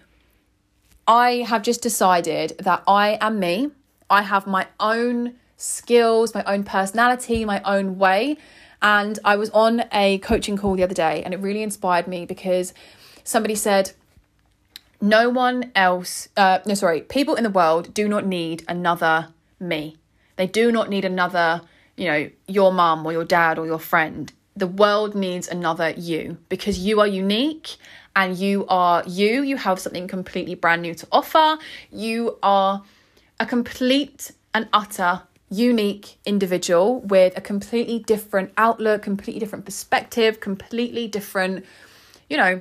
I 1.06 1.44
have 1.48 1.62
just 1.62 1.82
decided 1.82 2.54
that 2.60 2.84
I 2.86 3.18
am 3.20 3.40
me. 3.40 3.72
I 4.08 4.22
have 4.22 4.46
my 4.46 4.68
own 4.78 5.34
skills, 5.56 6.34
my 6.34 6.44
own 6.44 6.64
personality, 6.64 7.44
my 7.44 7.60
own 7.64 7.98
way. 7.98 8.38
And 8.82 9.18
I 9.24 9.36
was 9.36 9.50
on 9.50 9.84
a 9.92 10.18
coaching 10.18 10.56
call 10.56 10.74
the 10.74 10.82
other 10.82 10.94
day 10.94 11.22
and 11.22 11.34
it 11.34 11.40
really 11.40 11.62
inspired 11.62 12.06
me 12.06 12.24
because 12.24 12.72
somebody 13.24 13.54
said, 13.54 13.92
no 15.00 15.28
one 15.30 15.70
else, 15.74 16.28
uh, 16.36 16.58
no, 16.66 16.74
sorry, 16.74 17.02
people 17.02 17.34
in 17.34 17.44
the 17.44 17.50
world 17.50 17.92
do 17.94 18.08
not 18.08 18.26
need 18.26 18.64
another 18.68 19.28
me. 19.58 19.96
They 20.36 20.46
do 20.46 20.72
not 20.72 20.88
need 20.88 21.04
another, 21.04 21.62
you 21.96 22.06
know, 22.06 22.30
your 22.46 22.72
mum 22.72 23.04
or 23.04 23.12
your 23.12 23.24
dad 23.24 23.58
or 23.58 23.66
your 23.66 23.78
friend. 23.78 24.32
The 24.56 24.66
world 24.66 25.14
needs 25.14 25.48
another 25.48 25.90
you 25.90 26.38
because 26.48 26.78
you 26.78 27.00
are 27.00 27.06
unique 27.06 27.76
and 28.14 28.36
you 28.36 28.66
are 28.68 29.02
you. 29.06 29.42
You 29.42 29.56
have 29.56 29.78
something 29.78 30.08
completely 30.08 30.54
brand 30.54 30.82
new 30.82 30.94
to 30.94 31.08
offer. 31.12 31.58
You 31.90 32.38
are 32.42 32.82
a 33.38 33.46
complete 33.46 34.32
and 34.52 34.68
utter 34.72 35.22
unique 35.50 36.16
individual 36.24 37.00
with 37.00 37.36
a 37.36 37.40
completely 37.40 37.98
different 37.98 38.52
outlook, 38.56 39.02
completely 39.02 39.40
different 39.40 39.64
perspective, 39.64 40.40
completely 40.40 41.08
different, 41.08 41.66
you 42.28 42.36
know, 42.36 42.60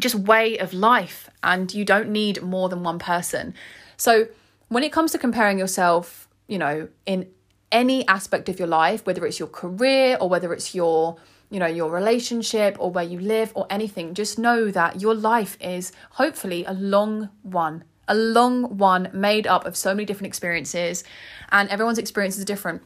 just 0.00 0.14
way 0.16 0.58
of 0.58 0.74
life. 0.74 1.30
And 1.42 1.72
you 1.72 1.84
don't 1.84 2.10
need 2.10 2.42
more 2.42 2.68
than 2.68 2.82
one 2.82 2.98
person. 2.98 3.54
So 3.96 4.26
when 4.68 4.82
it 4.82 4.92
comes 4.92 5.12
to 5.12 5.18
comparing 5.18 5.58
yourself, 5.58 6.28
you 6.48 6.58
know, 6.58 6.88
in 7.06 7.28
any 7.70 8.06
aspect 8.08 8.48
of 8.48 8.58
your 8.58 8.68
life, 8.68 9.06
whether 9.06 9.24
it's 9.24 9.38
your 9.38 9.48
career 9.48 10.16
or 10.20 10.28
whether 10.28 10.52
it's 10.52 10.74
your 10.74 11.16
you 11.50 11.58
know 11.58 11.66
your 11.66 11.90
relationship 11.90 12.76
or 12.78 12.90
where 12.90 13.04
you 13.04 13.18
live 13.18 13.52
or 13.54 13.66
anything 13.70 14.12
just 14.12 14.38
know 14.38 14.70
that 14.70 15.00
your 15.00 15.14
life 15.14 15.56
is 15.62 15.92
hopefully 16.10 16.62
a 16.66 16.74
long 16.74 17.30
one 17.42 17.84
a 18.08 18.14
long 18.14 18.76
one 18.78 19.10
made 19.12 19.46
up 19.46 19.64
of 19.64 19.76
so 19.76 19.94
many 19.94 20.04
different 20.04 20.28
experiences, 20.28 21.04
and 21.50 21.68
everyone's 21.68 21.98
experiences 21.98 22.42
are 22.42 22.46
different. 22.46 22.82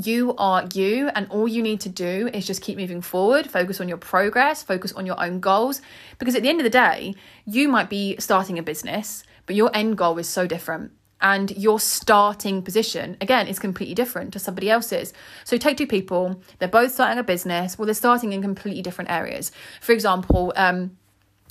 You 0.00 0.34
are 0.36 0.66
you, 0.74 1.08
and 1.14 1.26
all 1.30 1.48
you 1.48 1.62
need 1.62 1.80
to 1.80 1.88
do 1.88 2.28
is 2.32 2.46
just 2.46 2.62
keep 2.62 2.76
moving 2.78 3.00
forward, 3.00 3.50
focus 3.50 3.80
on 3.80 3.88
your 3.88 3.96
progress, 3.96 4.62
focus 4.62 4.92
on 4.92 5.06
your 5.06 5.20
own 5.20 5.40
goals. 5.40 5.80
Because 6.18 6.34
at 6.34 6.42
the 6.42 6.48
end 6.48 6.60
of 6.60 6.64
the 6.64 6.70
day, 6.70 7.14
you 7.44 7.68
might 7.68 7.90
be 7.90 8.16
starting 8.18 8.58
a 8.58 8.62
business, 8.62 9.24
but 9.46 9.56
your 9.56 9.70
end 9.74 9.98
goal 9.98 10.18
is 10.18 10.28
so 10.28 10.46
different 10.46 10.92
and 11.20 11.56
your 11.56 11.80
starting 11.80 12.62
position 12.62 13.16
again 13.20 13.46
is 13.46 13.58
completely 13.58 13.94
different 13.94 14.32
to 14.32 14.38
somebody 14.38 14.70
else's 14.70 15.12
so 15.44 15.56
take 15.56 15.76
two 15.76 15.86
people 15.86 16.40
they're 16.58 16.68
both 16.68 16.92
starting 16.92 17.18
a 17.18 17.24
business 17.24 17.78
well 17.78 17.86
they're 17.86 17.94
starting 17.94 18.32
in 18.32 18.40
completely 18.40 18.82
different 18.82 19.10
areas 19.10 19.50
for 19.80 19.92
example 19.92 20.52
um, 20.56 20.96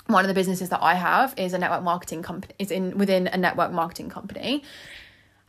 one 0.08 0.24
of 0.24 0.28
the 0.28 0.34
businesses 0.34 0.70
that 0.70 0.82
I 0.82 0.96
have 0.96 1.34
is 1.38 1.54
a 1.54 1.58
network 1.58 1.84
marketing 1.84 2.24
company 2.24 2.54
is 2.60 2.72
in 2.72 2.98
within 2.98 3.28
a 3.28 3.38
network 3.38 3.72
marketing 3.72 4.10
company. 4.10 4.64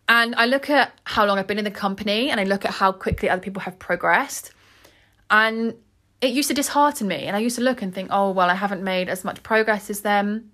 And 0.09 0.35
I 0.37 0.47
look 0.47 0.71
at 0.71 0.93
how 1.05 1.27
long 1.27 1.38
I've 1.38 1.47
been 1.47 1.59
in 1.59 1.65
the 1.65 1.71
company 1.71 2.31
and 2.31 2.41
I 2.41 2.45
look 2.45 2.65
at 2.65 2.73
how 2.73 2.93
quickly 2.93 3.29
other 3.29 3.43
people 3.43 3.61
have 3.62 3.79
progressed. 3.79 4.53
And 5.31 5.75
it 6.21 6.33
used 6.33 6.49
to 6.49 6.55
dishearten 6.55 7.07
me. 7.07 7.25
And 7.25 7.37
I 7.37 7.41
used 7.41 7.57
to 7.57 7.62
look 7.62 7.83
and 7.83 7.95
think, 7.95 8.09
oh, 8.11 8.31
well, 8.31 8.50
I 8.50 8.55
haven't 8.55 8.83
made 8.83 9.09
as 9.09 9.25
much 9.25 9.43
progress 9.43 9.91
as 9.91 10.00
them. 10.00 10.50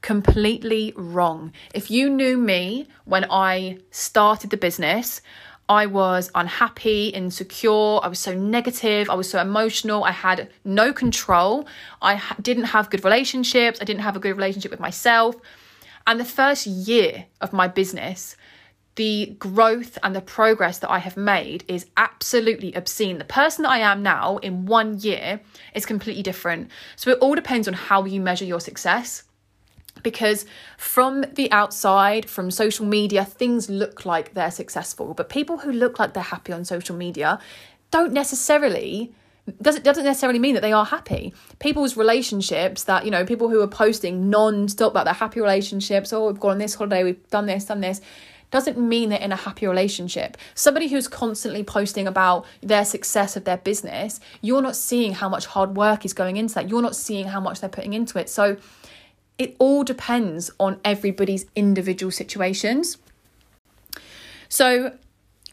Completely 0.00 0.92
wrong. 0.96 1.52
If 1.74 1.90
you 1.90 2.08
knew 2.08 2.38
me 2.38 2.88
when 3.04 3.26
I 3.30 3.78
started 3.90 4.50
the 4.50 4.56
business, 4.56 5.20
I 5.68 5.86
was 5.86 6.30
unhappy, 6.34 7.08
insecure. 7.08 7.98
I 8.02 8.08
was 8.08 8.20
so 8.20 8.34
negative. 8.34 9.10
I 9.10 9.14
was 9.14 9.28
so 9.28 9.40
emotional. 9.40 10.04
I 10.04 10.12
had 10.12 10.48
no 10.64 10.92
control. 10.92 11.66
I 12.00 12.14
ha- 12.14 12.36
didn't 12.40 12.64
have 12.64 12.88
good 12.90 13.04
relationships. 13.04 13.78
I 13.80 13.84
didn't 13.84 14.02
have 14.02 14.16
a 14.16 14.20
good 14.20 14.36
relationship 14.36 14.70
with 14.70 14.80
myself. 14.80 15.34
And 16.06 16.20
the 16.20 16.24
first 16.24 16.66
year 16.66 17.26
of 17.40 17.52
my 17.52 17.66
business, 17.66 18.36
the 18.94 19.34
growth 19.38 19.98
and 20.04 20.14
the 20.14 20.20
progress 20.20 20.78
that 20.78 20.90
I 20.90 20.98
have 20.98 21.16
made 21.16 21.64
is 21.66 21.86
absolutely 21.96 22.72
obscene. 22.74 23.18
The 23.18 23.24
person 23.24 23.64
that 23.64 23.72
I 23.72 23.78
am 23.78 24.04
now 24.04 24.38
in 24.38 24.66
one 24.66 24.98
year 25.00 25.40
is 25.74 25.84
completely 25.84 26.22
different. 26.22 26.70
So 26.94 27.10
it 27.10 27.18
all 27.18 27.34
depends 27.34 27.66
on 27.66 27.74
how 27.74 28.04
you 28.04 28.20
measure 28.20 28.44
your 28.44 28.60
success 28.60 29.24
because 30.02 30.46
from 30.78 31.24
the 31.34 31.50
outside, 31.52 32.28
from 32.28 32.50
social 32.50 32.86
media, 32.86 33.24
things 33.24 33.68
look 33.68 34.04
like 34.04 34.34
they're 34.34 34.50
successful. 34.50 35.14
But 35.14 35.28
people 35.28 35.58
who 35.58 35.72
look 35.72 35.98
like 35.98 36.14
they're 36.14 36.22
happy 36.22 36.52
on 36.52 36.64
social 36.64 36.96
media 36.96 37.38
don't 37.90 38.12
necessarily 38.12 39.12
doesn't 39.62 39.84
doesn't 39.84 40.04
necessarily 40.04 40.38
mean 40.38 40.54
that 40.54 40.60
they 40.60 40.72
are 40.72 40.84
happy. 40.84 41.32
People's 41.60 41.96
relationships 41.96 42.84
that 42.84 43.04
you 43.04 43.10
know, 43.10 43.24
people 43.24 43.48
who 43.48 43.60
are 43.60 43.68
posting 43.68 44.28
non-stop 44.28 44.90
about 44.90 45.04
their 45.04 45.14
happy 45.14 45.40
relationships. 45.40 46.12
Oh, 46.12 46.26
we've 46.26 46.40
gone 46.40 46.52
on 46.52 46.58
this 46.58 46.74
holiday, 46.74 47.04
we've 47.04 47.28
done 47.28 47.46
this, 47.46 47.64
done 47.64 47.80
this. 47.80 48.00
Doesn't 48.52 48.78
mean 48.78 49.08
they're 49.08 49.18
in 49.18 49.32
a 49.32 49.36
happy 49.36 49.66
relationship. 49.66 50.36
Somebody 50.54 50.88
who's 50.88 51.08
constantly 51.08 51.64
posting 51.64 52.06
about 52.06 52.46
their 52.62 52.84
success 52.84 53.36
of 53.36 53.44
their 53.44 53.56
business, 53.56 54.20
you're 54.40 54.62
not 54.62 54.76
seeing 54.76 55.12
how 55.12 55.28
much 55.28 55.46
hard 55.46 55.76
work 55.76 56.04
is 56.04 56.12
going 56.12 56.36
into 56.36 56.54
that. 56.54 56.68
You're 56.68 56.82
not 56.82 56.94
seeing 56.94 57.26
how 57.26 57.40
much 57.40 57.60
they're 57.60 57.68
putting 57.68 57.92
into 57.92 58.18
it. 58.18 58.28
So 58.28 58.56
it 59.38 59.56
all 59.58 59.84
depends 59.84 60.50
on 60.58 60.80
everybody's 60.84 61.46
individual 61.54 62.10
situations. 62.10 62.98
So, 64.48 64.96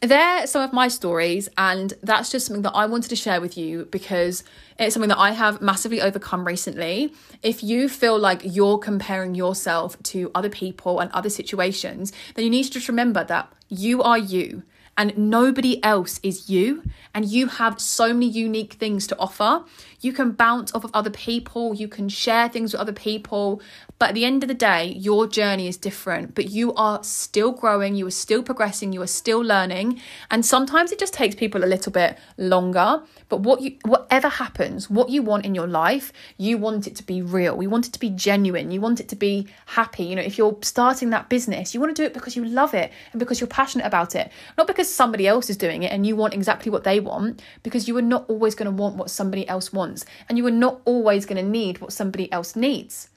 there 0.00 0.20
are 0.20 0.46
some 0.46 0.60
of 0.60 0.72
my 0.72 0.88
stories, 0.88 1.48
and 1.56 1.94
that's 2.02 2.30
just 2.30 2.46
something 2.46 2.62
that 2.62 2.74
I 2.74 2.84
wanted 2.84 3.08
to 3.08 3.16
share 3.16 3.40
with 3.40 3.56
you 3.56 3.86
because 3.86 4.44
it's 4.78 4.94
something 4.94 5.08
that 5.08 5.18
I 5.18 5.30
have 5.30 5.62
massively 5.62 6.00
overcome 6.02 6.46
recently. 6.46 7.14
If 7.42 7.62
you 7.62 7.88
feel 7.88 8.18
like 8.18 8.42
you're 8.44 8.76
comparing 8.76 9.34
yourself 9.34 10.00
to 10.04 10.30
other 10.34 10.50
people 10.50 11.00
and 11.00 11.10
other 11.12 11.30
situations, 11.30 12.12
then 12.34 12.44
you 12.44 12.50
need 12.50 12.64
to 12.64 12.70
just 12.70 12.88
remember 12.88 13.24
that 13.24 13.50
you 13.70 14.02
are 14.02 14.18
you 14.18 14.62
and 14.96 15.16
nobody 15.16 15.82
else 15.82 16.20
is 16.22 16.48
you, 16.48 16.82
and 17.12 17.24
you 17.24 17.46
have 17.46 17.80
so 17.80 18.12
many 18.12 18.28
unique 18.28 18.74
things 18.74 19.06
to 19.08 19.18
offer. 19.18 19.64
You 20.00 20.12
can 20.12 20.32
bounce 20.32 20.74
off 20.74 20.84
of 20.84 20.90
other 20.92 21.10
people, 21.10 21.74
you 21.74 21.88
can 21.88 22.08
share 22.08 22.48
things 22.48 22.72
with 22.72 22.80
other 22.80 22.92
people, 22.92 23.62
but 23.98 24.10
at 24.10 24.14
the 24.14 24.24
end 24.24 24.42
of 24.42 24.48
the 24.48 24.54
day, 24.54 24.86
your 24.86 25.26
journey 25.26 25.68
is 25.68 25.76
different, 25.76 26.34
but 26.34 26.50
you 26.50 26.74
are 26.74 27.02
still 27.02 27.52
growing, 27.52 27.94
you 27.94 28.06
are 28.06 28.10
still 28.10 28.42
progressing, 28.42 28.92
you 28.92 29.00
are 29.00 29.06
still 29.06 29.40
learning, 29.40 30.00
and 30.30 30.44
sometimes 30.44 30.92
it 30.92 30.98
just 30.98 31.14
takes 31.14 31.34
people 31.34 31.64
a 31.64 31.66
little 31.66 31.92
bit 31.92 32.18
longer. 32.36 33.02
But 33.28 33.40
what 33.40 33.62
you 33.62 33.78
whatever 33.84 34.28
happens, 34.28 34.90
what 34.90 35.08
you 35.08 35.22
want 35.22 35.46
in 35.46 35.54
your 35.54 35.66
life, 35.66 36.12
you 36.36 36.58
want 36.58 36.86
it 36.86 36.96
to 36.96 37.02
be 37.02 37.22
real. 37.22 37.62
You 37.62 37.70
want 37.70 37.86
it 37.86 37.92
to 37.94 38.00
be 38.00 38.10
genuine. 38.10 38.70
You 38.70 38.80
want 38.80 39.00
it 39.00 39.08
to 39.08 39.16
be 39.16 39.46
happy. 39.66 40.04
You 40.04 40.16
know, 40.16 40.22
if 40.22 40.36
you're 40.36 40.56
starting 40.62 41.10
that 41.10 41.28
business, 41.28 41.72
you 41.72 41.80
want 41.80 41.94
to 41.94 42.02
do 42.02 42.06
it 42.06 42.14
because 42.14 42.36
you 42.36 42.44
love 42.44 42.74
it 42.74 42.92
and 43.12 43.18
because 43.18 43.40
you're 43.40 43.48
passionate 43.48 43.86
about 43.86 44.14
it, 44.14 44.30
not 44.58 44.66
because 44.84 44.94
somebody 44.94 45.26
else 45.26 45.48
is 45.48 45.56
doing 45.56 45.82
it 45.82 45.90
and 45.90 46.06
you 46.06 46.14
want 46.14 46.34
exactly 46.34 46.70
what 46.70 46.84
they 46.84 47.00
want, 47.00 47.40
because 47.62 47.88
you 47.88 47.96
are 47.96 48.02
not 48.02 48.28
always 48.28 48.54
going 48.54 48.66
to 48.66 48.82
want 48.82 48.96
what 48.96 49.08
somebody 49.08 49.48
else 49.48 49.72
wants, 49.72 50.04
and 50.28 50.36
you 50.36 50.46
are 50.46 50.50
not 50.50 50.82
always 50.84 51.24
going 51.24 51.42
to 51.42 51.50
need 51.50 51.80
what 51.80 51.90
somebody 51.90 52.30
else 52.30 52.54
needs. 52.54 53.08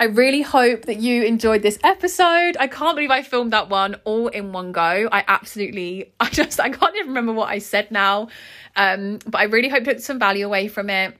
I 0.00 0.04
really 0.04 0.42
hope 0.42 0.86
that 0.86 1.00
you 1.00 1.24
enjoyed 1.24 1.60
this 1.60 1.78
episode. 1.84 2.56
I 2.58 2.66
can't 2.66 2.96
believe 2.96 3.10
I 3.10 3.22
filmed 3.22 3.52
that 3.52 3.68
one 3.68 3.96
all 4.04 4.28
in 4.28 4.52
one 4.52 4.72
go. 4.72 5.08
I 5.12 5.22
absolutely, 5.28 6.12
I 6.20 6.30
just, 6.30 6.58
I 6.60 6.70
can't 6.70 6.96
even 6.96 7.08
remember 7.08 7.32
what 7.32 7.50
I 7.50 7.58
said 7.58 7.90
now. 7.90 8.28
Um, 8.74 9.18
but 9.26 9.38
I 9.38 9.44
really 9.44 9.68
hope 9.68 9.80
you 9.80 9.92
took 9.92 10.00
some 10.00 10.18
value 10.18 10.46
away 10.46 10.68
from 10.68 10.88
it. 10.88 11.14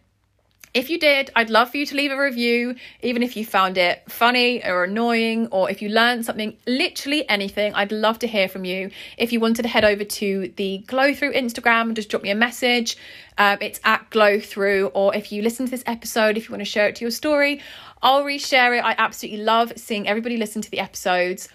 If 0.75 0.91
you 0.91 0.99
did, 0.99 1.31
I'd 1.35 1.51
love 1.51 1.71
for 1.71 1.77
you 1.77 1.87
to 1.87 1.95
leave 1.95 2.13
a 2.13 2.21
review, 2.21 2.77
even 3.03 3.23
if 3.23 3.37
you 3.37 3.45
found 3.45 3.79
it 3.79 4.03
funny 4.11 4.65
or 4.65 4.85
annoying, 4.85 5.49
or 5.51 5.71
if 5.71 5.83
you 5.83 5.89
learned 5.89 6.25
something, 6.25 6.57
literally 6.67 7.29
anything. 7.29 7.75
I'd 7.75 7.93
love 7.93 8.19
to 8.21 8.27
hear 8.27 8.49
from 8.49 8.65
you. 8.65 8.91
If 9.17 9.33
you 9.33 9.41
wanted 9.41 9.63
to 9.63 9.69
head 9.69 9.85
over 9.85 10.05
to 10.05 10.53
the 10.57 10.79
Glow 10.87 11.15
Through 11.15 11.33
Instagram, 11.33 11.95
just 11.95 12.09
drop 12.09 12.23
me 12.23 12.31
a 12.31 12.35
message. 12.35 12.97
Um, 13.39 13.59
it's 13.61 13.81
at 13.85 14.11
Glow 14.11 14.41
Through, 14.41 14.89
or 14.89 15.15
if 15.15 15.33
you 15.33 15.43
listen 15.43 15.67
to 15.67 15.71
this 15.71 15.85
episode, 15.87 16.37
if 16.37 16.49
you 16.49 16.53
want 16.53 16.61
to 16.61 16.71
share 16.71 16.89
it 16.89 16.97
to 16.97 17.05
your 17.05 17.11
story, 17.11 17.61
I'll 18.03 18.25
reshare 18.25 18.79
it. 18.79 18.85
I 18.85 18.95
absolutely 18.99 19.43
love 19.45 19.73
seeing 19.77 20.07
everybody 20.07 20.37
listen 20.37 20.63
to 20.63 20.71
the 20.71 20.81
episodes. 20.81 21.49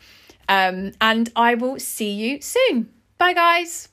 Um, 0.50 0.92
and 1.00 1.32
I 1.36 1.56
will 1.56 1.80
see 1.80 2.12
you 2.12 2.42
soon. 2.42 2.90
Bye, 3.18 3.34
guys. 3.34 3.93